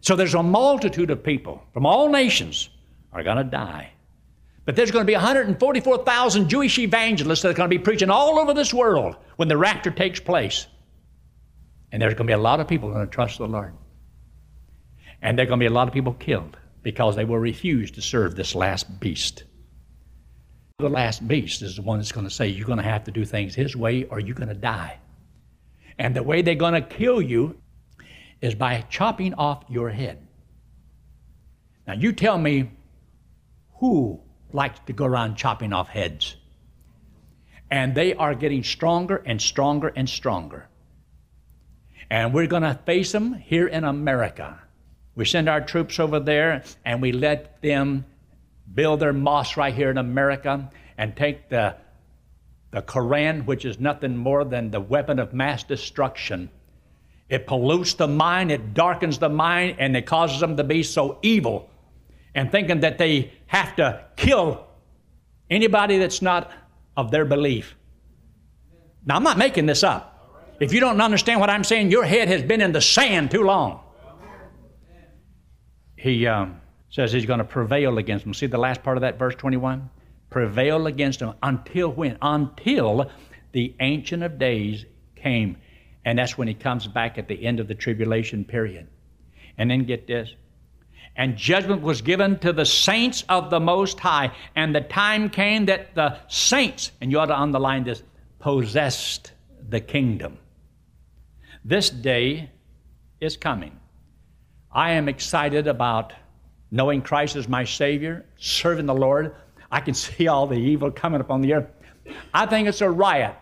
So 0.00 0.16
there's 0.16 0.34
a 0.34 0.42
multitude 0.42 1.10
of 1.10 1.22
people 1.22 1.62
from 1.74 1.84
all 1.84 2.08
nations 2.08 2.70
are 3.12 3.22
going 3.22 3.36
to 3.36 3.44
die. 3.44 3.92
But 4.64 4.76
there's 4.76 4.90
going 4.90 5.02
to 5.02 5.06
be 5.06 5.14
144,000 5.14 6.48
Jewish 6.48 6.78
evangelists 6.78 7.42
that 7.42 7.50
are 7.50 7.54
going 7.54 7.68
to 7.68 7.76
be 7.76 7.82
preaching 7.82 8.10
all 8.10 8.38
over 8.38 8.54
this 8.54 8.72
world 8.72 9.16
when 9.36 9.48
the 9.48 9.56
rapture 9.56 9.90
takes 9.90 10.20
place. 10.20 10.66
And 11.92 12.00
there's 12.00 12.14
going 12.14 12.26
to 12.26 12.30
be 12.30 12.34
a 12.34 12.38
lot 12.38 12.60
of 12.60 12.68
people 12.68 12.90
going 12.90 13.06
to 13.06 13.10
trust 13.10 13.38
the 13.38 13.48
Lord. 13.48 13.74
And 15.22 15.38
there 15.38 15.44
are 15.44 15.48
going 15.48 15.58
to 15.58 15.62
be 15.64 15.68
a 15.68 15.74
lot 15.74 15.88
of 15.88 15.94
people 15.94 16.14
killed 16.14 16.56
because 16.82 17.16
they 17.16 17.24
will 17.24 17.38
refuse 17.38 17.90
to 17.92 18.02
serve 18.02 18.36
this 18.36 18.54
last 18.54 19.00
beast. 19.00 19.44
The 20.78 20.88
last 20.88 21.26
beast 21.28 21.60
is 21.62 21.76
the 21.76 21.82
one 21.82 21.98
that's 21.98 22.12
going 22.12 22.26
to 22.26 22.34
say, 22.34 22.48
You're 22.48 22.66
going 22.66 22.78
to 22.78 22.84
have 22.84 23.04
to 23.04 23.10
do 23.10 23.24
things 23.24 23.54
his 23.54 23.76
way 23.76 24.04
or 24.04 24.18
you're 24.18 24.34
going 24.34 24.48
to 24.48 24.54
die. 24.54 24.98
And 25.98 26.16
the 26.16 26.22
way 26.22 26.40
they're 26.40 26.54
going 26.54 26.74
to 26.74 26.80
kill 26.80 27.20
you 27.20 27.60
is 28.40 28.54
by 28.54 28.82
chopping 28.88 29.34
off 29.34 29.64
your 29.68 29.90
head. 29.90 30.26
Now, 31.86 31.92
you 31.94 32.12
tell 32.12 32.38
me 32.38 32.70
who 33.80 34.20
likes 34.52 34.80
to 34.86 34.92
go 34.92 35.04
around 35.04 35.36
chopping 35.36 35.72
off 35.72 35.88
heads. 35.88 36.36
And 37.70 37.94
they 37.94 38.14
are 38.14 38.34
getting 38.34 38.64
stronger 38.64 39.22
and 39.26 39.40
stronger 39.40 39.92
and 39.94 40.08
stronger. 40.08 40.68
And 42.10 42.34
we're 42.34 42.46
going 42.46 42.62
to 42.62 42.78
face 42.86 43.12
them 43.12 43.34
here 43.34 43.68
in 43.68 43.84
America. 43.84 44.58
We 45.20 45.26
send 45.26 45.50
our 45.50 45.60
troops 45.60 46.00
over 46.00 46.18
there 46.18 46.62
and 46.82 47.02
we 47.02 47.12
let 47.12 47.60
them 47.60 48.06
build 48.74 49.00
their 49.00 49.12
mosques 49.12 49.58
right 49.58 49.74
here 49.74 49.90
in 49.90 49.98
America 49.98 50.70
and 50.96 51.14
take 51.14 51.50
the, 51.50 51.76
the 52.70 52.80
Koran, 52.80 53.44
which 53.44 53.66
is 53.66 53.78
nothing 53.78 54.16
more 54.16 54.46
than 54.46 54.70
the 54.70 54.80
weapon 54.80 55.18
of 55.18 55.34
mass 55.34 55.62
destruction. 55.62 56.48
It 57.28 57.46
pollutes 57.46 57.92
the 57.92 58.08
mind, 58.08 58.50
it 58.50 58.72
darkens 58.72 59.18
the 59.18 59.28
mind, 59.28 59.76
and 59.78 59.94
it 59.94 60.06
causes 60.06 60.40
them 60.40 60.56
to 60.56 60.64
be 60.64 60.82
so 60.82 61.18
evil 61.20 61.68
and 62.34 62.50
thinking 62.50 62.80
that 62.80 62.96
they 62.96 63.30
have 63.48 63.76
to 63.76 64.02
kill 64.16 64.66
anybody 65.50 65.98
that's 65.98 66.22
not 66.22 66.50
of 66.96 67.10
their 67.10 67.26
belief. 67.26 67.76
Now, 69.04 69.16
I'm 69.16 69.22
not 69.22 69.36
making 69.36 69.66
this 69.66 69.82
up. 69.82 70.56
If 70.60 70.72
you 70.72 70.80
don't 70.80 70.98
understand 70.98 71.40
what 71.40 71.50
I'm 71.50 71.64
saying, 71.64 71.90
your 71.90 72.04
head 72.04 72.28
has 72.28 72.42
been 72.42 72.62
in 72.62 72.72
the 72.72 72.80
sand 72.80 73.30
too 73.30 73.42
long 73.42 73.80
he 76.00 76.26
um, 76.26 76.58
says 76.88 77.12
he's 77.12 77.26
going 77.26 77.40
to 77.40 77.44
prevail 77.44 77.98
against 77.98 78.24
them. 78.24 78.32
See 78.32 78.46
the 78.46 78.56
last 78.56 78.82
part 78.82 78.96
of 78.96 79.02
that 79.02 79.18
verse 79.18 79.34
21? 79.34 79.90
Prevail 80.30 80.86
against 80.86 81.18
them 81.18 81.34
until 81.42 81.92
when? 81.92 82.16
Until 82.22 83.10
the 83.52 83.74
Ancient 83.80 84.22
of 84.22 84.38
Days 84.38 84.86
came. 85.14 85.58
And 86.06 86.18
that's 86.18 86.38
when 86.38 86.48
he 86.48 86.54
comes 86.54 86.86
back 86.86 87.18
at 87.18 87.28
the 87.28 87.44
end 87.44 87.60
of 87.60 87.68
the 87.68 87.74
tribulation 87.74 88.46
period. 88.46 88.88
And 89.58 89.70
then 89.70 89.84
get 89.84 90.06
this. 90.06 90.34
And 91.16 91.36
judgment 91.36 91.82
was 91.82 92.00
given 92.00 92.38
to 92.38 92.54
the 92.54 92.64
saints 92.64 93.22
of 93.28 93.50
the 93.50 93.60
Most 93.60 94.00
High. 94.00 94.32
And 94.56 94.74
the 94.74 94.80
time 94.80 95.28
came 95.28 95.66
that 95.66 95.94
the 95.94 96.16
saints, 96.28 96.92
and 97.02 97.10
you 97.10 97.18
ought 97.18 97.26
to 97.26 97.38
underline 97.38 97.84
this, 97.84 98.02
possessed 98.38 99.32
the 99.68 99.80
kingdom. 99.80 100.38
This 101.62 101.90
day 101.90 102.48
is 103.20 103.36
coming. 103.36 103.79
I 104.72 104.92
am 104.92 105.08
excited 105.08 105.66
about 105.66 106.12
knowing 106.70 107.02
Christ 107.02 107.36
as 107.36 107.48
my 107.48 107.64
Savior, 107.64 108.24
serving 108.38 108.86
the 108.86 108.94
Lord. 108.94 109.34
I 109.70 109.80
can 109.80 109.94
see 110.04 110.28
all 110.28 110.46
the 110.46 110.58
evil 110.58 110.90
coming 110.90 111.20
upon 111.20 111.40
the 111.40 111.54
earth. 111.54 111.68
I 112.32 112.46
think 112.46 112.68
it's 112.68 112.80
a 112.80 112.90
riot 112.90 113.36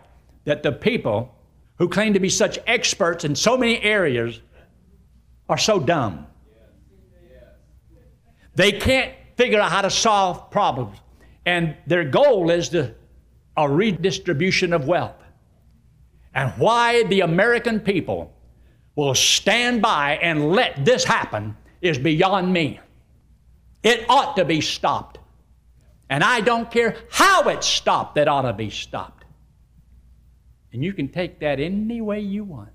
that 0.45 0.63
the 0.63 0.71
people 0.71 1.35
who 1.77 1.87
claim 1.87 2.13
to 2.13 2.19
be 2.19 2.29
such 2.29 2.59
experts 2.67 3.23
in 3.23 3.35
so 3.35 3.57
many 3.57 3.81
areas 3.81 4.41
are 5.47 5.57
so 5.57 5.79
dumb. 5.79 6.27
They 8.55 8.73
can't 8.73 9.13
figure 9.37 9.59
out 9.59 9.71
how 9.71 9.81
to 9.81 9.89
solve 9.89 10.51
problems. 10.51 10.97
And 11.45 11.77
their 11.87 12.03
goal 12.03 12.49
is 12.49 12.69
to, 12.69 12.93
a 13.55 13.69
redistribution 13.69 14.73
of 14.73 14.87
wealth. 14.87 15.15
And 16.33 16.51
why 16.57 17.03
the 17.03 17.21
American 17.21 17.79
people 17.79 18.33
will 18.99 19.15
stand 19.15 19.81
by 19.81 20.19
and 20.21 20.51
let 20.51 20.83
this 20.83 21.05
happen 21.05 21.55
is 21.81 21.97
beyond 21.97 22.51
me. 22.51 22.79
It 23.81 24.05
ought 24.09 24.35
to 24.35 24.43
be 24.43 24.59
stopped. 24.59 25.19
And 26.09 26.21
I 26.21 26.41
don't 26.41 26.69
care 26.69 26.97
how 27.09 27.47
it's 27.47 27.65
stopped, 27.65 28.15
that 28.15 28.27
ought 28.27 28.41
to 28.41 28.53
be 28.53 28.69
stopped. 28.69 29.23
And 30.73 30.83
you 30.83 30.91
can 30.91 31.07
take 31.07 31.39
that 31.39 31.59
any 31.59 32.01
way 32.01 32.19
you 32.19 32.43
want. 32.43 32.71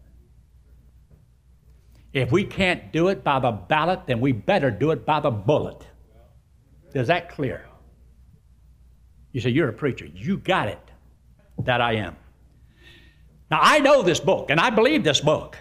If 2.14 2.33
we 2.33 2.45
can't 2.45 2.90
do 2.90 3.09
it 3.09 3.23
by 3.23 3.40
the 3.40 3.50
ballot, 3.50 4.07
then 4.07 4.21
we 4.21 4.33
better 4.33 4.71
do 4.71 4.93
it 4.93 5.04
by 5.04 5.21
the 5.21 5.31
bullet. 5.31 5.87
Is 6.95 7.09
that 7.09 7.28
clear? 7.28 7.66
You 9.33 9.40
say, 9.40 9.50
You're 9.50 9.69
a 9.69 9.73
preacher. 9.73 10.07
You 10.07 10.38
got 10.38 10.69
it. 10.69 10.78
That 11.59 11.81
I 11.81 11.97
am. 11.97 12.16
Now, 13.50 13.59
I 13.61 13.78
know 13.81 14.02
this 14.02 14.21
book, 14.21 14.50
and 14.50 14.59
I 14.59 14.71
believe 14.71 15.04
this 15.04 15.21
book, 15.21 15.57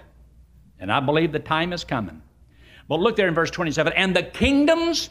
and 0.84 0.92
I 0.92 1.00
believe 1.00 1.32
the 1.32 1.40
time 1.40 1.72
is 1.72 1.86
coming. 1.86 2.22
But 2.90 3.00
look 3.00 3.16
there 3.16 3.30
in 3.30 3.34
verse 3.34 3.50
27 3.50 3.94
and 3.94 4.14
the 4.14 4.22
kingdoms 4.22 5.10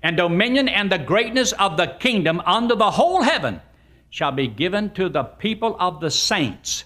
and 0.00 0.16
dominion 0.16 0.68
and 0.68 0.92
the 0.92 0.98
greatness 0.98 1.50
of 1.50 1.76
the 1.76 1.88
kingdom 1.98 2.40
under 2.46 2.76
the 2.76 2.92
whole 2.92 3.20
heaven 3.20 3.60
shall 4.10 4.30
be 4.30 4.46
given 4.46 4.90
to 4.90 5.08
the 5.08 5.24
people 5.24 5.76
of 5.80 5.98
the 6.00 6.12
saints 6.12 6.84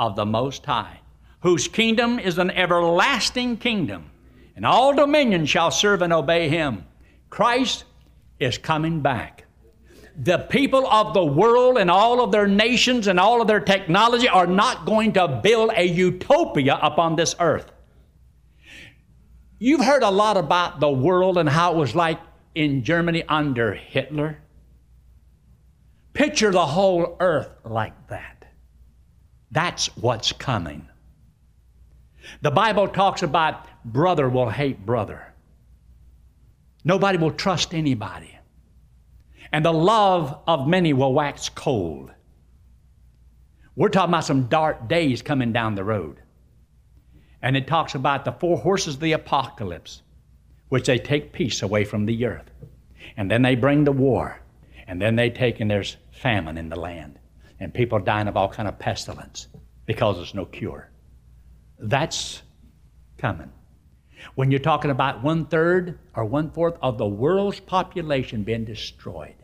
of 0.00 0.16
the 0.16 0.26
Most 0.26 0.66
High, 0.66 0.98
whose 1.42 1.68
kingdom 1.68 2.18
is 2.18 2.38
an 2.38 2.50
everlasting 2.50 3.56
kingdom, 3.56 4.10
and 4.56 4.66
all 4.66 4.92
dominion 4.92 5.46
shall 5.46 5.70
serve 5.70 6.02
and 6.02 6.12
obey 6.12 6.48
him. 6.48 6.84
Christ 7.30 7.84
is 8.40 8.58
coming 8.58 9.00
back. 9.00 9.41
The 10.16 10.38
people 10.38 10.86
of 10.86 11.14
the 11.14 11.24
world 11.24 11.78
and 11.78 11.90
all 11.90 12.22
of 12.22 12.32
their 12.32 12.46
nations 12.46 13.06
and 13.06 13.18
all 13.18 13.40
of 13.40 13.48
their 13.48 13.60
technology 13.60 14.28
are 14.28 14.46
not 14.46 14.84
going 14.84 15.12
to 15.14 15.40
build 15.42 15.70
a 15.74 15.84
utopia 15.84 16.78
upon 16.82 17.16
this 17.16 17.34
earth. 17.40 17.70
You've 19.58 19.84
heard 19.84 20.02
a 20.02 20.10
lot 20.10 20.36
about 20.36 20.80
the 20.80 20.90
world 20.90 21.38
and 21.38 21.48
how 21.48 21.72
it 21.72 21.76
was 21.76 21.94
like 21.94 22.20
in 22.54 22.84
Germany 22.84 23.22
under 23.28 23.72
Hitler. 23.72 24.38
Picture 26.12 26.50
the 26.50 26.66
whole 26.66 27.16
earth 27.20 27.48
like 27.64 28.08
that. 28.08 28.44
That's 29.50 29.86
what's 29.96 30.32
coming. 30.32 30.88
The 32.40 32.50
Bible 32.50 32.88
talks 32.88 33.22
about 33.22 33.66
brother 33.84 34.28
will 34.28 34.50
hate 34.50 34.84
brother. 34.84 35.32
Nobody 36.84 37.18
will 37.18 37.30
trust 37.30 37.74
anybody. 37.74 38.31
And 39.52 39.64
the 39.64 39.72
love 39.72 40.38
of 40.46 40.66
many 40.66 40.92
will 40.94 41.12
wax 41.12 41.50
cold. 41.50 42.10
We're 43.76 43.90
talking 43.90 44.10
about 44.10 44.24
some 44.24 44.46
dark 44.48 44.88
days 44.88 45.22
coming 45.22 45.52
down 45.52 45.74
the 45.74 45.84
road. 45.84 46.16
And 47.42 47.56
it 47.56 47.66
talks 47.66 47.94
about 47.94 48.24
the 48.24 48.32
four 48.32 48.56
horses 48.56 48.94
of 48.94 49.00
the 49.00 49.12
apocalypse, 49.12 50.02
which 50.68 50.86
they 50.86 50.98
take 50.98 51.32
peace 51.32 51.62
away 51.62 51.84
from 51.84 52.06
the 52.06 52.24
earth. 52.24 52.50
And 53.16 53.30
then 53.30 53.42
they 53.42 53.56
bring 53.56 53.84
the 53.84 53.92
war. 53.92 54.40
And 54.86 55.00
then 55.00 55.16
they 55.16 55.30
take, 55.30 55.60
and 55.60 55.70
there's 55.70 55.96
famine 56.10 56.56
in 56.56 56.68
the 56.68 56.78
land. 56.78 57.18
And 57.60 57.74
people 57.74 57.98
dying 57.98 58.28
of 58.28 58.36
all 58.36 58.48
kind 58.48 58.68
of 58.68 58.78
pestilence 58.78 59.48
because 59.86 60.16
there's 60.16 60.34
no 60.34 60.44
cure. 60.44 60.90
That's 61.78 62.42
coming. 63.18 63.52
When 64.34 64.50
you're 64.50 64.60
talking 64.60 64.90
about 64.90 65.22
one 65.22 65.46
third 65.46 65.98
or 66.14 66.24
one 66.24 66.50
fourth 66.50 66.76
of 66.80 66.98
the 66.98 67.06
world's 67.06 67.60
population 67.60 68.44
being 68.44 68.64
destroyed. 68.64 69.34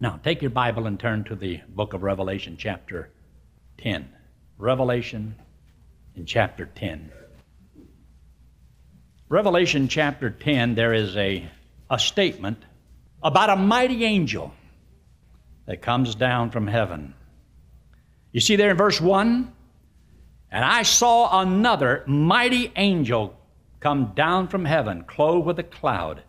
Now, 0.00 0.20
take 0.22 0.42
your 0.42 0.50
Bible 0.52 0.86
and 0.86 0.98
turn 0.98 1.24
to 1.24 1.34
the 1.34 1.60
book 1.68 1.92
of 1.92 2.04
Revelation, 2.04 2.56
chapter 2.56 3.10
10. 3.78 4.08
Revelation 4.56 5.34
in 6.14 6.24
chapter 6.24 6.66
10. 6.66 7.10
Revelation 9.28 9.88
chapter 9.88 10.30
10, 10.30 10.76
there 10.76 10.94
is 10.94 11.16
a, 11.16 11.48
a 11.90 11.98
statement 11.98 12.62
about 13.24 13.50
a 13.50 13.56
mighty 13.56 14.04
angel 14.04 14.54
that 15.66 15.82
comes 15.82 16.14
down 16.14 16.52
from 16.52 16.68
heaven. 16.68 17.12
You 18.30 18.40
see 18.40 18.54
there 18.54 18.70
in 18.70 18.76
verse 18.76 19.00
1 19.00 19.52
And 20.52 20.64
I 20.64 20.82
saw 20.82 21.40
another 21.40 22.04
mighty 22.06 22.72
angel 22.76 23.36
come 23.80 24.12
down 24.14 24.46
from 24.46 24.64
heaven, 24.64 25.02
clothed 25.04 25.46
with 25.46 25.58
a 25.58 25.64
cloud. 25.64 26.22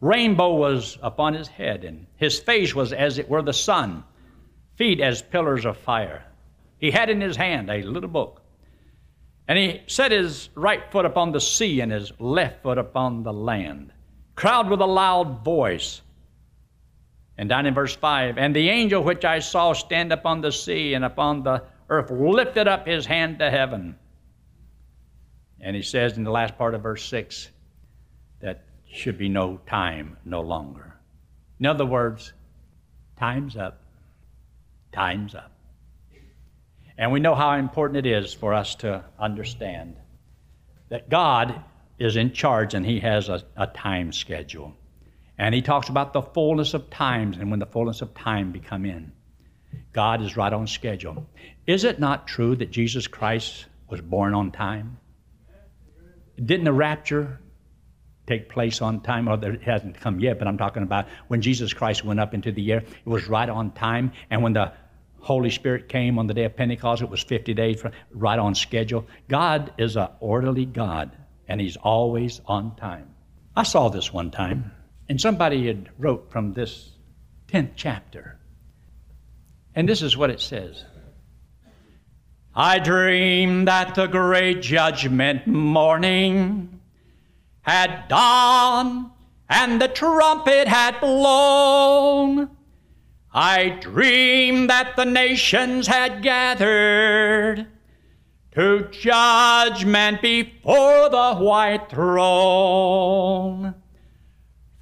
Rainbow 0.00 0.54
was 0.54 0.96
upon 1.02 1.34
his 1.34 1.48
head, 1.48 1.84
and 1.84 2.06
his 2.16 2.38
face 2.38 2.74
was 2.74 2.92
as 2.92 3.18
it 3.18 3.28
were 3.28 3.42
the 3.42 3.52
sun, 3.52 4.04
feet 4.76 5.00
as 5.00 5.22
pillars 5.22 5.64
of 5.64 5.76
fire. 5.76 6.24
He 6.78 6.92
had 6.92 7.10
in 7.10 7.20
his 7.20 7.36
hand 7.36 7.68
a 7.68 7.82
little 7.82 8.08
book, 8.08 8.42
and 9.48 9.58
he 9.58 9.82
set 9.88 10.12
his 10.12 10.50
right 10.54 10.90
foot 10.92 11.04
upon 11.04 11.32
the 11.32 11.40
sea 11.40 11.80
and 11.80 11.90
his 11.90 12.12
left 12.20 12.62
foot 12.62 12.78
upon 12.78 13.24
the 13.24 13.32
land. 13.32 13.92
Cried 14.36 14.70
with 14.70 14.80
a 14.80 14.86
loud 14.86 15.44
voice, 15.44 16.00
and 17.36 17.48
down 17.48 17.66
in 17.66 17.74
verse 17.74 17.96
5, 17.96 18.38
and 18.38 18.54
the 18.54 18.68
angel 18.68 19.02
which 19.02 19.24
I 19.24 19.40
saw 19.40 19.72
stand 19.72 20.12
upon 20.12 20.42
the 20.42 20.52
sea 20.52 20.94
and 20.94 21.04
upon 21.04 21.42
the 21.42 21.64
earth 21.88 22.10
lifted 22.10 22.68
up 22.68 22.86
his 22.86 23.06
hand 23.06 23.40
to 23.40 23.50
heaven. 23.50 23.96
And 25.60 25.74
he 25.74 25.82
says 25.82 26.16
in 26.16 26.22
the 26.22 26.30
last 26.30 26.56
part 26.56 26.74
of 26.74 26.82
verse 26.82 27.04
6 27.06 27.48
that 27.48 27.57
should 28.90 29.18
be 29.18 29.28
no 29.28 29.60
time 29.66 30.16
no 30.24 30.40
longer. 30.40 30.94
In 31.60 31.66
other 31.66 31.86
words, 31.86 32.32
time's 33.18 33.56
up. 33.56 33.82
Time's 34.92 35.34
up. 35.34 35.52
And 36.96 37.12
we 37.12 37.20
know 37.20 37.34
how 37.34 37.52
important 37.52 38.06
it 38.06 38.10
is 38.10 38.34
for 38.34 38.54
us 38.54 38.74
to 38.76 39.04
understand 39.18 39.96
that 40.88 41.08
God 41.08 41.62
is 41.98 42.16
in 42.16 42.32
charge 42.32 42.74
and 42.74 42.84
He 42.84 43.00
has 43.00 43.28
a, 43.28 43.42
a 43.56 43.66
time 43.66 44.12
schedule. 44.12 44.74
And 45.38 45.54
he 45.54 45.62
talks 45.62 45.88
about 45.88 46.12
the 46.12 46.22
fullness 46.22 46.74
of 46.74 46.90
times 46.90 47.38
and 47.38 47.50
when 47.50 47.60
the 47.60 47.66
fullness 47.66 48.02
of 48.02 48.12
time 48.12 48.50
become 48.50 48.84
in. 48.84 49.12
God 49.92 50.20
is 50.20 50.36
right 50.36 50.52
on 50.52 50.66
schedule. 50.66 51.26
Is 51.66 51.84
it 51.84 52.00
not 52.00 52.26
true 52.26 52.56
that 52.56 52.72
Jesus 52.72 53.06
Christ 53.06 53.66
was 53.88 54.00
born 54.00 54.34
on 54.34 54.50
time? 54.50 54.98
Didn't 56.36 56.64
the 56.64 56.72
rapture 56.72 57.40
take 58.28 58.48
place 58.48 58.80
on 58.82 59.00
time? 59.00 59.28
Or 59.28 59.34
it 59.42 59.62
hasn't 59.62 60.00
come 60.00 60.20
yet, 60.20 60.38
but 60.38 60.46
I'm 60.46 60.58
talking 60.58 60.82
about 60.82 61.06
when 61.28 61.42
Jesus 61.42 61.72
Christ 61.72 62.04
went 62.04 62.20
up 62.20 62.34
into 62.34 62.52
the 62.52 62.72
air, 62.72 62.78
it 62.78 63.06
was 63.06 63.28
right 63.28 63.48
on 63.48 63.72
time. 63.72 64.12
And 64.30 64.42
when 64.42 64.52
the 64.52 64.72
Holy 65.20 65.50
Spirit 65.50 65.88
came 65.88 66.18
on 66.18 66.26
the 66.26 66.34
day 66.34 66.44
of 66.44 66.56
Pentecost, 66.56 67.02
it 67.02 67.10
was 67.10 67.22
50 67.22 67.54
days, 67.54 67.80
from, 67.80 67.92
right 68.12 68.38
on 68.38 68.54
schedule. 68.54 69.06
God 69.28 69.72
is 69.78 69.96
an 69.96 70.08
orderly 70.20 70.64
God, 70.64 71.16
and 71.48 71.60
He's 71.60 71.76
always 71.76 72.40
on 72.46 72.76
time. 72.76 73.14
I 73.56 73.64
saw 73.64 73.88
this 73.88 74.12
one 74.12 74.30
time. 74.30 74.72
And 75.08 75.20
somebody 75.20 75.66
had 75.66 75.88
wrote 75.98 76.30
from 76.30 76.52
this 76.52 76.90
10th 77.48 77.70
chapter. 77.76 78.38
And 79.74 79.88
this 79.88 80.02
is 80.02 80.16
what 80.16 80.30
it 80.30 80.40
says. 80.40 80.84
I 82.54 82.78
dreamed 82.78 83.68
that 83.68 83.94
the 83.94 84.06
great 84.06 84.62
judgment 84.62 85.46
morning 85.46 86.77
had 87.68 88.08
dawned 88.08 89.10
and 89.50 89.78
the 89.78 89.88
trumpet 89.88 90.66
had 90.66 90.98
blown. 91.00 92.48
I 93.32 93.78
dreamed 93.80 94.70
that 94.70 94.96
the 94.96 95.04
nations 95.04 95.86
had 95.86 96.22
gathered 96.22 97.66
to 98.52 98.88
judgment 98.90 100.22
before 100.22 101.10
the 101.10 101.34
white 101.34 101.90
throne. 101.90 103.74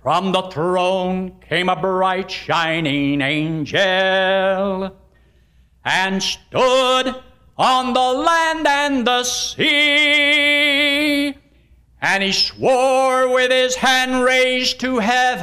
From 0.01 0.31
the 0.31 0.43
throne 0.43 1.41
came 1.41 1.69
a 1.69 1.75
bright 1.75 2.31
shining 2.31 3.21
angel 3.21 4.97
and 5.85 6.23
stood 6.23 7.17
on 7.59 7.95
the 7.95 8.01
land 8.01 8.65
and 8.69 9.05
the 9.05 9.25
sea 9.25 10.06
And 12.09 12.23
he 12.23 12.31
swore 12.31 13.35
with 13.35 13.51
his 13.51 13.75
hand 13.75 14.23
raised 14.23 14.79
to 14.79 15.01
heaven 15.01 15.43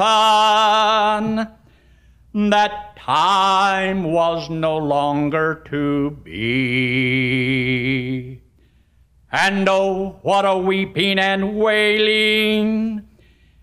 that 2.34 2.96
time 2.96 4.06
was 4.06 4.50
no 4.50 4.78
longer 4.78 5.62
to 5.66 6.12
be. 6.24 6.42
And 9.30 9.68
oh, 9.68 10.20
what 10.22 10.46
a 10.46 10.58
weeping 10.58 11.20
and 11.20 11.58
wailing 11.58 13.10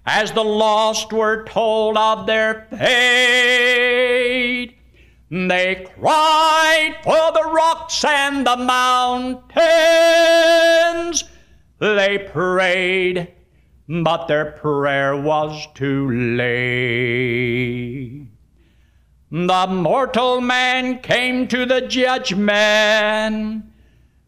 as 0.04 0.32
the 0.32 0.44
lost 0.44 1.10
were 1.10 1.46
told 1.46 1.96
of 1.96 2.26
their 2.26 2.66
fate. 2.68 4.76
They 5.30 5.86
cried 5.98 6.96
for 7.02 7.32
the 7.32 7.48
rocks 7.50 8.04
and 8.04 8.46
the 8.46 8.58
mountains. 8.58 9.40
They 11.80 12.18
prayed, 12.18 13.32
but 13.88 14.26
their 14.26 14.52
prayer 14.52 15.16
was 15.16 15.66
too 15.74 16.10
late. 16.36 18.28
The 19.32 19.66
mortal 19.66 20.42
man 20.42 20.98
came 20.98 21.48
to 21.48 21.64
the 21.64 21.80
judgment, 21.80 23.64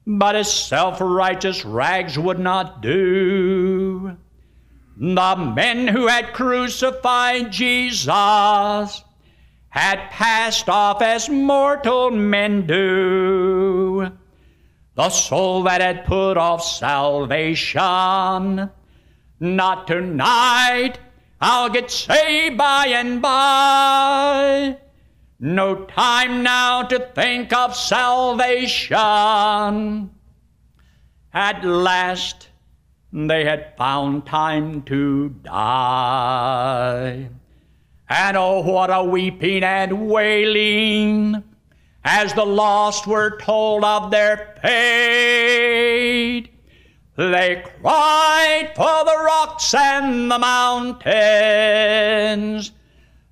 but 0.07 0.35
his 0.35 0.51
self 0.51 0.99
righteous 1.03 1.63
rags 1.67 2.19
would 2.19 2.39
not 2.39 2.81
do. 2.81 4.17
The 4.97 5.53
men 5.55 5.89
who 5.89 6.07
had 6.07 6.33
crucified 6.33 7.53
Jesus 7.53 9.05
had 9.69 10.11
passed 10.11 10.71
off 10.71 11.03
as 11.03 11.29
mortal 11.29 12.11
men 12.11 12.67
do. 12.67 14.11
The 14.95 15.09
soul 15.09 15.63
that 15.63 15.81
had 15.81 16.05
put 16.05 16.37
off 16.37 16.63
salvation, 16.63 17.81
not 19.41 19.87
tonight, 19.87 20.99
I'll 21.41 21.71
get 21.71 21.91
saved 21.91 22.59
by 22.59 22.89
and 22.89 23.23
by. 23.23 24.77
No 25.41 25.87
time 25.87 26.43
now 26.43 26.83
to 26.83 26.99
think 27.15 27.55
of 27.55 27.75
salvation. 27.75 28.99
At 31.33 31.65
last, 31.65 32.51
they 33.13 33.47
had 33.47 33.75
found 33.79 34.27
time 34.27 34.83
to 34.83 35.31
die. 35.31 37.31
And 38.11 38.37
oh, 38.37 38.61
what 38.61 38.91
a 38.91 39.03
weeping 39.03 39.65
and 39.65 40.09
wailing 40.09 41.43
as 42.05 42.35
the 42.35 42.45
lost 42.45 43.07
were 43.07 43.39
told 43.39 43.85
of 43.85 44.11
their 44.11 44.57
fate. 44.63 46.49
They 47.17 47.63
cried 47.81 48.73
for 48.75 49.05
the 49.05 49.23
rocks 49.25 49.73
and 49.75 50.31
the 50.31 50.39
mountains. 50.39 51.03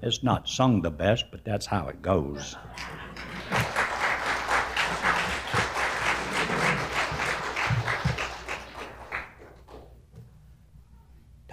It's 0.02 0.22
not 0.22 0.48
sung 0.48 0.82
the 0.82 0.90
best, 0.90 1.30
but 1.30 1.44
that's 1.44 1.66
how 1.66 1.88
it 1.88 2.02
goes. 2.02 2.56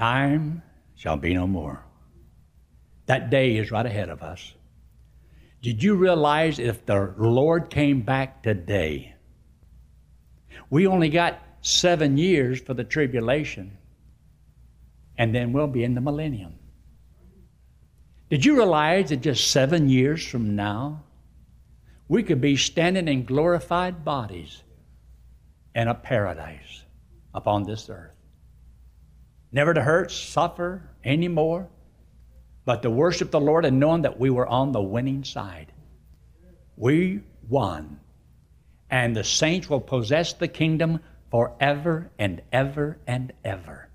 Time 0.01 0.63
shall 0.95 1.15
be 1.15 1.35
no 1.35 1.45
more. 1.45 1.85
That 3.05 3.29
day 3.29 3.57
is 3.57 3.69
right 3.69 3.85
ahead 3.85 4.09
of 4.09 4.23
us. 4.23 4.55
Did 5.61 5.83
you 5.83 5.93
realize 5.93 6.57
if 6.57 6.83
the 6.87 7.13
Lord 7.19 7.69
came 7.69 8.01
back 8.01 8.41
today, 8.41 9.13
we 10.71 10.87
only 10.87 11.09
got 11.09 11.39
seven 11.61 12.17
years 12.17 12.59
for 12.59 12.73
the 12.73 12.83
tribulation, 12.83 13.77
and 15.19 15.35
then 15.35 15.53
we'll 15.53 15.67
be 15.67 15.83
in 15.83 15.93
the 15.93 16.01
millennium. 16.01 16.55
Did 18.31 18.43
you 18.43 18.55
realize 18.55 19.09
that 19.09 19.21
just 19.21 19.51
seven 19.51 19.87
years 19.87 20.25
from 20.25 20.55
now, 20.55 21.03
we 22.07 22.23
could 22.23 22.41
be 22.41 22.57
standing 22.57 23.07
in 23.07 23.23
glorified 23.23 24.03
bodies 24.03 24.63
in 25.75 25.87
a 25.87 25.93
paradise 25.93 26.85
upon 27.35 27.65
this 27.65 27.87
earth? 27.87 28.15
Never 29.51 29.73
to 29.73 29.81
hurt, 29.81 30.11
suffer 30.11 30.81
anymore, 31.03 31.67
but 32.65 32.81
to 32.83 32.89
worship 32.89 33.31
the 33.31 33.39
Lord 33.39 33.65
and 33.65 33.79
knowing 33.79 34.03
that 34.03 34.19
we 34.19 34.29
were 34.29 34.47
on 34.47 34.71
the 34.71 34.81
winning 34.81 35.23
side. 35.23 35.71
We 36.77 37.21
won. 37.47 37.99
And 38.89 39.15
the 39.15 39.23
saints 39.23 39.69
will 39.69 39.81
possess 39.81 40.33
the 40.33 40.47
kingdom 40.47 40.99
forever 41.29 42.11
and 42.19 42.41
ever 42.51 42.97
and 43.07 43.33
ever. 43.43 43.89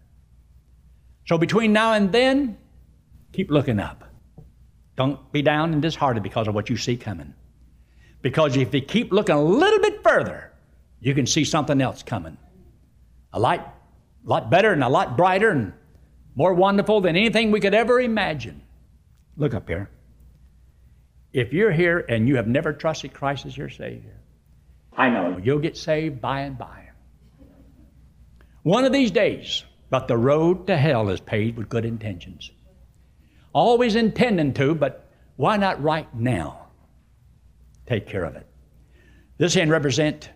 So 1.27 1.39
between 1.39 1.73
now 1.73 1.93
and 1.93 2.13
then, 2.13 2.57
keep 3.33 3.51
looking 3.51 3.79
up. 3.79 4.05
Don't 4.97 5.31
be 5.33 5.43
down 5.43 5.73
and 5.73 5.83
disheartened 5.83 6.23
because 6.23 6.49
of 6.49 6.55
what 6.55 6.71
you 6.71 6.77
see 6.77 6.97
coming. 6.97 7.35
Because 8.23 8.57
if 8.57 8.73
you 8.73 8.81
keep 8.81 9.13
looking 9.13 9.35
a 9.35 9.43
little 9.43 9.81
bit 9.81 10.03
further, 10.03 10.53
you 11.01 11.15
can 11.15 11.27
see 11.27 11.45
something 11.45 11.81
else 11.81 12.03
coming. 12.03 12.39
A 13.33 13.39
light 13.39 13.63
a 14.27 14.29
lot 14.29 14.51
better 14.51 14.73
and 14.73 14.83
a 14.83 14.89
lot 14.89 15.17
brighter 15.17 15.51
and 15.51 15.73
more 16.35 16.53
wonderful 16.53 17.01
than 17.01 17.17
anything 17.17 17.51
we 17.51 17.61
could 17.61 17.75
ever 17.75 18.01
imagine. 18.01 18.61
Look 19.37 19.55
up 19.55 19.69
here. 19.69 19.89
If 21.33 21.53
you're 21.53 21.73
here 21.73 21.99
and 21.99 22.29
you 22.29 22.37
have 22.37 22.47
never 22.47 22.73
trusted 22.73 23.13
Christ 23.13 23.47
as 23.47 23.57
your 23.57 23.69
Savior, 23.71 24.19
I 24.97 25.11
know 25.11 25.39
you'll 25.43 25.59
get 25.59 25.77
saved 25.77 26.21
by 26.21 26.41
and 26.41 26.59
by. 26.59 26.89
One 28.63 28.85
of 28.85 28.93
these 28.93 29.11
days, 29.11 29.63
but 29.91 30.09
the 30.09 30.17
road 30.17 30.67
to 30.67 30.77
hell 30.77 31.09
is 31.11 31.21
paved 31.21 31.57
with 31.57 31.69
good 31.69 31.85
intentions. 31.85 32.51
Always 33.53 33.95
intending 33.95 34.55
to, 34.55 34.75
but 34.75 35.09
why 35.37 35.57
not 35.57 35.83
right 35.83 36.13
now? 36.15 36.67
Take 37.87 38.09
care 38.09 38.25
of 38.25 38.35
it. 38.35 38.47
This 39.39 39.55
hand 39.55 39.71
represent 39.71 40.31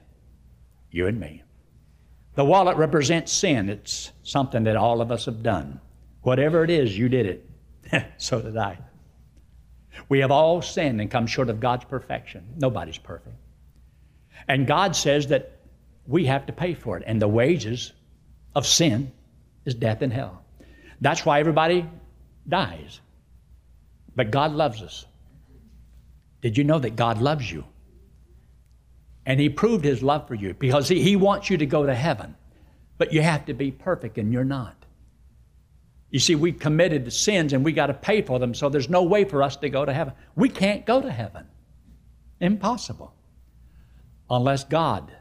you 0.90 1.06
and 1.06 1.18
me. 1.18 1.42
The 2.34 2.44
wallet 2.44 2.76
represents 2.76 3.32
sin. 3.32 3.68
It's 3.68 4.12
something 4.22 4.64
that 4.64 4.76
all 4.76 5.00
of 5.00 5.10
us 5.10 5.24
have 5.26 5.42
done. 5.42 5.80
Whatever 6.22 6.64
it 6.64 6.70
is, 6.70 6.96
you 6.96 7.08
did 7.08 7.26
it. 7.26 8.12
so 8.18 8.40
did 8.40 8.56
I. 8.56 8.78
We 10.08 10.20
have 10.20 10.30
all 10.30 10.62
sinned 10.62 11.00
and 11.00 11.10
come 11.10 11.26
short 11.26 11.50
of 11.50 11.60
God's 11.60 11.84
perfection. 11.84 12.54
Nobody's 12.56 12.98
perfect. 12.98 13.36
And 14.48 14.66
God 14.66 14.96
says 14.96 15.26
that 15.28 15.60
we 16.06 16.26
have 16.26 16.46
to 16.46 16.52
pay 16.52 16.74
for 16.74 16.96
it. 16.96 17.04
And 17.06 17.20
the 17.20 17.28
wages 17.28 17.92
of 18.54 18.66
sin 18.66 19.12
is 19.64 19.74
death 19.74 20.02
and 20.02 20.12
hell. 20.12 20.42
That's 21.00 21.24
why 21.24 21.40
everybody 21.40 21.88
dies. 22.48 23.00
But 24.14 24.30
God 24.30 24.52
loves 24.52 24.82
us. 24.82 25.06
Did 26.42 26.56
you 26.56 26.64
know 26.64 26.78
that 26.78 26.96
God 26.96 27.20
loves 27.20 27.50
you? 27.50 27.64
And 29.26 29.38
he 29.38 29.48
proved 29.48 29.84
his 29.84 30.02
love 30.02 30.26
for 30.26 30.34
you 30.34 30.54
because 30.54 30.88
he, 30.88 31.02
he 31.02 31.16
wants 31.16 31.50
you 31.50 31.58
to 31.58 31.66
go 31.66 31.86
to 31.86 31.94
heaven. 31.94 32.34
But 32.98 33.12
you 33.12 33.22
have 33.22 33.46
to 33.46 33.54
be 33.54 33.70
perfect, 33.70 34.18
and 34.18 34.32
you're 34.32 34.44
not. 34.44 34.80
You 36.10 36.18
see, 36.18 36.34
we 36.34 36.52
committed 36.52 37.04
the 37.04 37.10
sins 37.10 37.52
and 37.52 37.64
we 37.64 37.72
got 37.72 37.86
to 37.86 37.94
pay 37.94 38.22
for 38.22 38.38
them, 38.38 38.52
so 38.52 38.68
there's 38.68 38.90
no 38.90 39.04
way 39.04 39.24
for 39.24 39.42
us 39.42 39.56
to 39.56 39.68
go 39.68 39.84
to 39.84 39.92
heaven. 39.92 40.12
We 40.34 40.48
can't 40.48 40.84
go 40.84 41.00
to 41.00 41.10
heaven. 41.10 41.46
Impossible. 42.40 43.14
Unless 44.28 44.64
God 44.64 45.12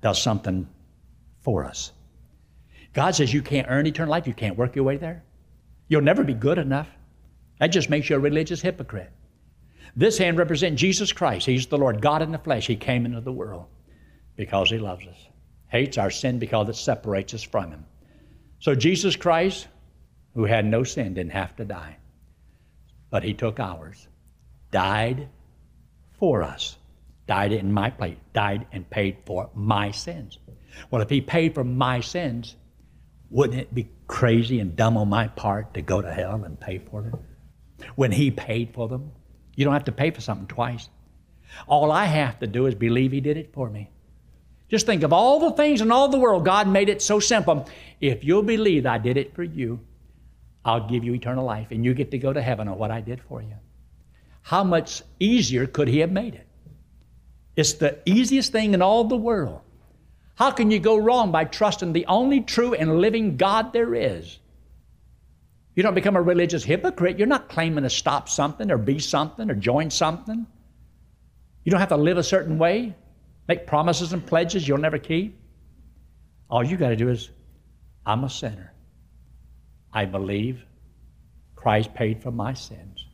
does 0.00 0.22
something 0.22 0.68
for 1.40 1.64
us. 1.64 1.92
God 2.92 3.14
says 3.14 3.34
you 3.34 3.42
can't 3.42 3.66
earn 3.68 3.86
eternal 3.86 4.10
life, 4.10 4.26
you 4.26 4.34
can't 4.34 4.56
work 4.56 4.76
your 4.76 4.84
way 4.84 4.96
there. 4.96 5.24
You'll 5.88 6.02
never 6.02 6.24
be 6.24 6.34
good 6.34 6.58
enough. 6.58 6.88
That 7.58 7.68
just 7.68 7.90
makes 7.90 8.08
you 8.08 8.16
a 8.16 8.20
religious 8.20 8.60
hypocrite. 8.60 9.10
This 9.96 10.18
hand 10.18 10.36
represents 10.36 10.78
Jesus 10.78 11.10
Christ. 11.10 11.46
He's 11.46 11.66
the 11.66 11.78
Lord 11.78 12.02
God 12.02 12.20
in 12.20 12.30
the 12.30 12.38
flesh. 12.38 12.66
He 12.66 12.76
came 12.76 13.06
into 13.06 13.22
the 13.22 13.32
world 13.32 13.64
because 14.36 14.68
He 14.68 14.76
loves 14.76 15.06
us, 15.06 15.16
hates 15.68 15.96
our 15.96 16.10
sin 16.10 16.38
because 16.38 16.68
it 16.68 16.76
separates 16.76 17.32
us 17.32 17.42
from 17.42 17.70
Him. 17.70 17.86
So 18.58 18.74
Jesus 18.74 19.16
Christ, 19.16 19.66
who 20.34 20.44
had 20.44 20.66
no 20.66 20.84
sin, 20.84 21.14
didn't 21.14 21.32
have 21.32 21.56
to 21.56 21.64
die, 21.64 21.96
but 23.08 23.22
He 23.22 23.32
took 23.32 23.58
ours, 23.58 24.06
died 24.70 25.30
for 26.18 26.42
us, 26.42 26.76
died 27.26 27.52
in 27.52 27.72
my 27.72 27.88
place, 27.88 28.18
died 28.34 28.66
and 28.72 28.88
paid 28.90 29.16
for 29.24 29.48
my 29.54 29.92
sins. 29.92 30.38
Well, 30.90 31.00
if 31.00 31.08
He 31.08 31.22
paid 31.22 31.54
for 31.54 31.64
my 31.64 32.00
sins, 32.00 32.54
wouldn't 33.30 33.58
it 33.58 33.74
be 33.74 33.88
crazy 34.06 34.60
and 34.60 34.76
dumb 34.76 34.98
on 34.98 35.08
my 35.08 35.28
part 35.28 35.72
to 35.72 35.80
go 35.80 36.02
to 36.02 36.12
hell 36.12 36.44
and 36.44 36.60
pay 36.60 36.78
for 36.78 37.00
them? 37.00 37.18
When 37.94 38.12
He 38.12 38.30
paid 38.30 38.74
for 38.74 38.88
them, 38.88 39.12
you 39.56 39.64
don't 39.64 39.74
have 39.74 39.84
to 39.84 39.92
pay 39.92 40.12
for 40.12 40.20
something 40.20 40.46
twice. 40.46 40.88
All 41.66 41.90
I 41.90 42.04
have 42.04 42.38
to 42.40 42.46
do 42.46 42.66
is 42.66 42.74
believe 42.74 43.10
He 43.10 43.20
did 43.20 43.36
it 43.36 43.52
for 43.52 43.68
me. 43.68 43.90
Just 44.68 44.86
think 44.86 45.02
of 45.02 45.12
all 45.12 45.38
the 45.40 45.52
things 45.52 45.80
in 45.80 45.90
all 45.90 46.08
the 46.08 46.18
world. 46.18 46.44
God 46.44 46.68
made 46.68 46.88
it 46.88 47.00
so 47.00 47.20
simple. 47.20 47.68
If 48.00 48.24
you'll 48.24 48.42
believe 48.42 48.84
I 48.84 48.98
did 48.98 49.16
it 49.16 49.34
for 49.34 49.44
you, 49.44 49.80
I'll 50.64 50.88
give 50.88 51.04
you 51.04 51.14
eternal 51.14 51.44
life 51.44 51.68
and 51.70 51.84
you 51.84 51.94
get 51.94 52.10
to 52.10 52.18
go 52.18 52.32
to 52.32 52.42
heaven 52.42 52.66
on 52.66 52.76
what 52.76 52.90
I 52.90 53.00
did 53.00 53.20
for 53.28 53.40
you. 53.40 53.54
how 54.42 54.62
much 54.62 55.02
easier 55.18 55.66
could 55.66 55.88
he 55.88 55.98
have 56.00 56.12
made 56.12 56.34
it? 56.34 56.46
It's 57.56 57.74
the 57.74 57.98
easiest 58.04 58.52
thing 58.52 58.74
in 58.74 58.82
all 58.82 59.04
the 59.04 59.16
world. 59.16 59.60
How 60.36 60.50
can 60.50 60.70
you 60.70 60.78
go 60.78 60.96
wrong 60.96 61.32
by 61.32 61.44
trusting 61.44 61.92
the 61.92 62.06
only 62.06 62.42
true 62.42 62.74
and 62.74 63.00
living 63.00 63.36
God 63.36 63.72
there 63.72 63.94
is? 63.94 64.38
You 65.76 65.82
don't 65.82 65.94
become 65.94 66.16
a 66.16 66.22
religious 66.22 66.64
hypocrite. 66.64 67.18
You're 67.18 67.26
not 67.28 67.50
claiming 67.50 67.84
to 67.84 67.90
stop 67.90 68.30
something 68.30 68.70
or 68.70 68.78
be 68.78 68.98
something 68.98 69.50
or 69.50 69.54
join 69.54 69.90
something. 69.90 70.46
You 71.64 71.70
don't 71.70 71.80
have 71.80 71.90
to 71.90 71.98
live 71.98 72.16
a 72.16 72.22
certain 72.22 72.56
way, 72.56 72.94
make 73.46 73.66
promises 73.66 74.14
and 74.14 74.26
pledges 74.26 74.66
you'll 74.66 74.78
never 74.78 74.96
keep. 74.96 75.38
All 76.48 76.64
you 76.64 76.78
got 76.78 76.88
to 76.88 76.96
do 76.96 77.10
is, 77.10 77.28
I'm 78.06 78.24
a 78.24 78.30
sinner. 78.30 78.72
I 79.92 80.06
believe 80.06 80.64
Christ 81.56 81.92
paid 81.92 82.22
for 82.22 82.30
my 82.30 82.54
sins. 82.54 83.04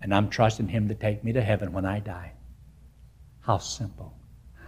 And 0.00 0.14
I'm 0.14 0.30
trusting 0.30 0.68
Him 0.68 0.88
to 0.88 0.94
take 0.94 1.22
me 1.22 1.34
to 1.34 1.42
heaven 1.42 1.72
when 1.72 1.84
I 1.84 1.98
die. 1.98 2.32
How 3.40 3.58
simple, 3.58 4.14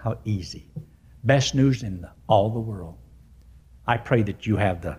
how 0.03 0.19
easy. 0.27 0.71
Best 1.25 1.55
news 1.55 1.83
in 1.83 2.07
all 2.29 2.51
the 2.51 2.61
world. 2.61 2.99
I 3.87 3.97
pray 3.97 4.23
that 4.25 4.47
you 4.47 4.57
have 4.57 4.83
the 4.83 4.99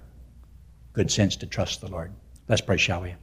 good 0.94 1.12
sense 1.12 1.36
to 1.38 1.46
trust 1.46 1.82
the 1.82 1.90
Lord. 1.90 2.14
Let's 2.48 2.62
pray, 2.62 2.78
shall 2.78 3.02
we? 3.02 3.16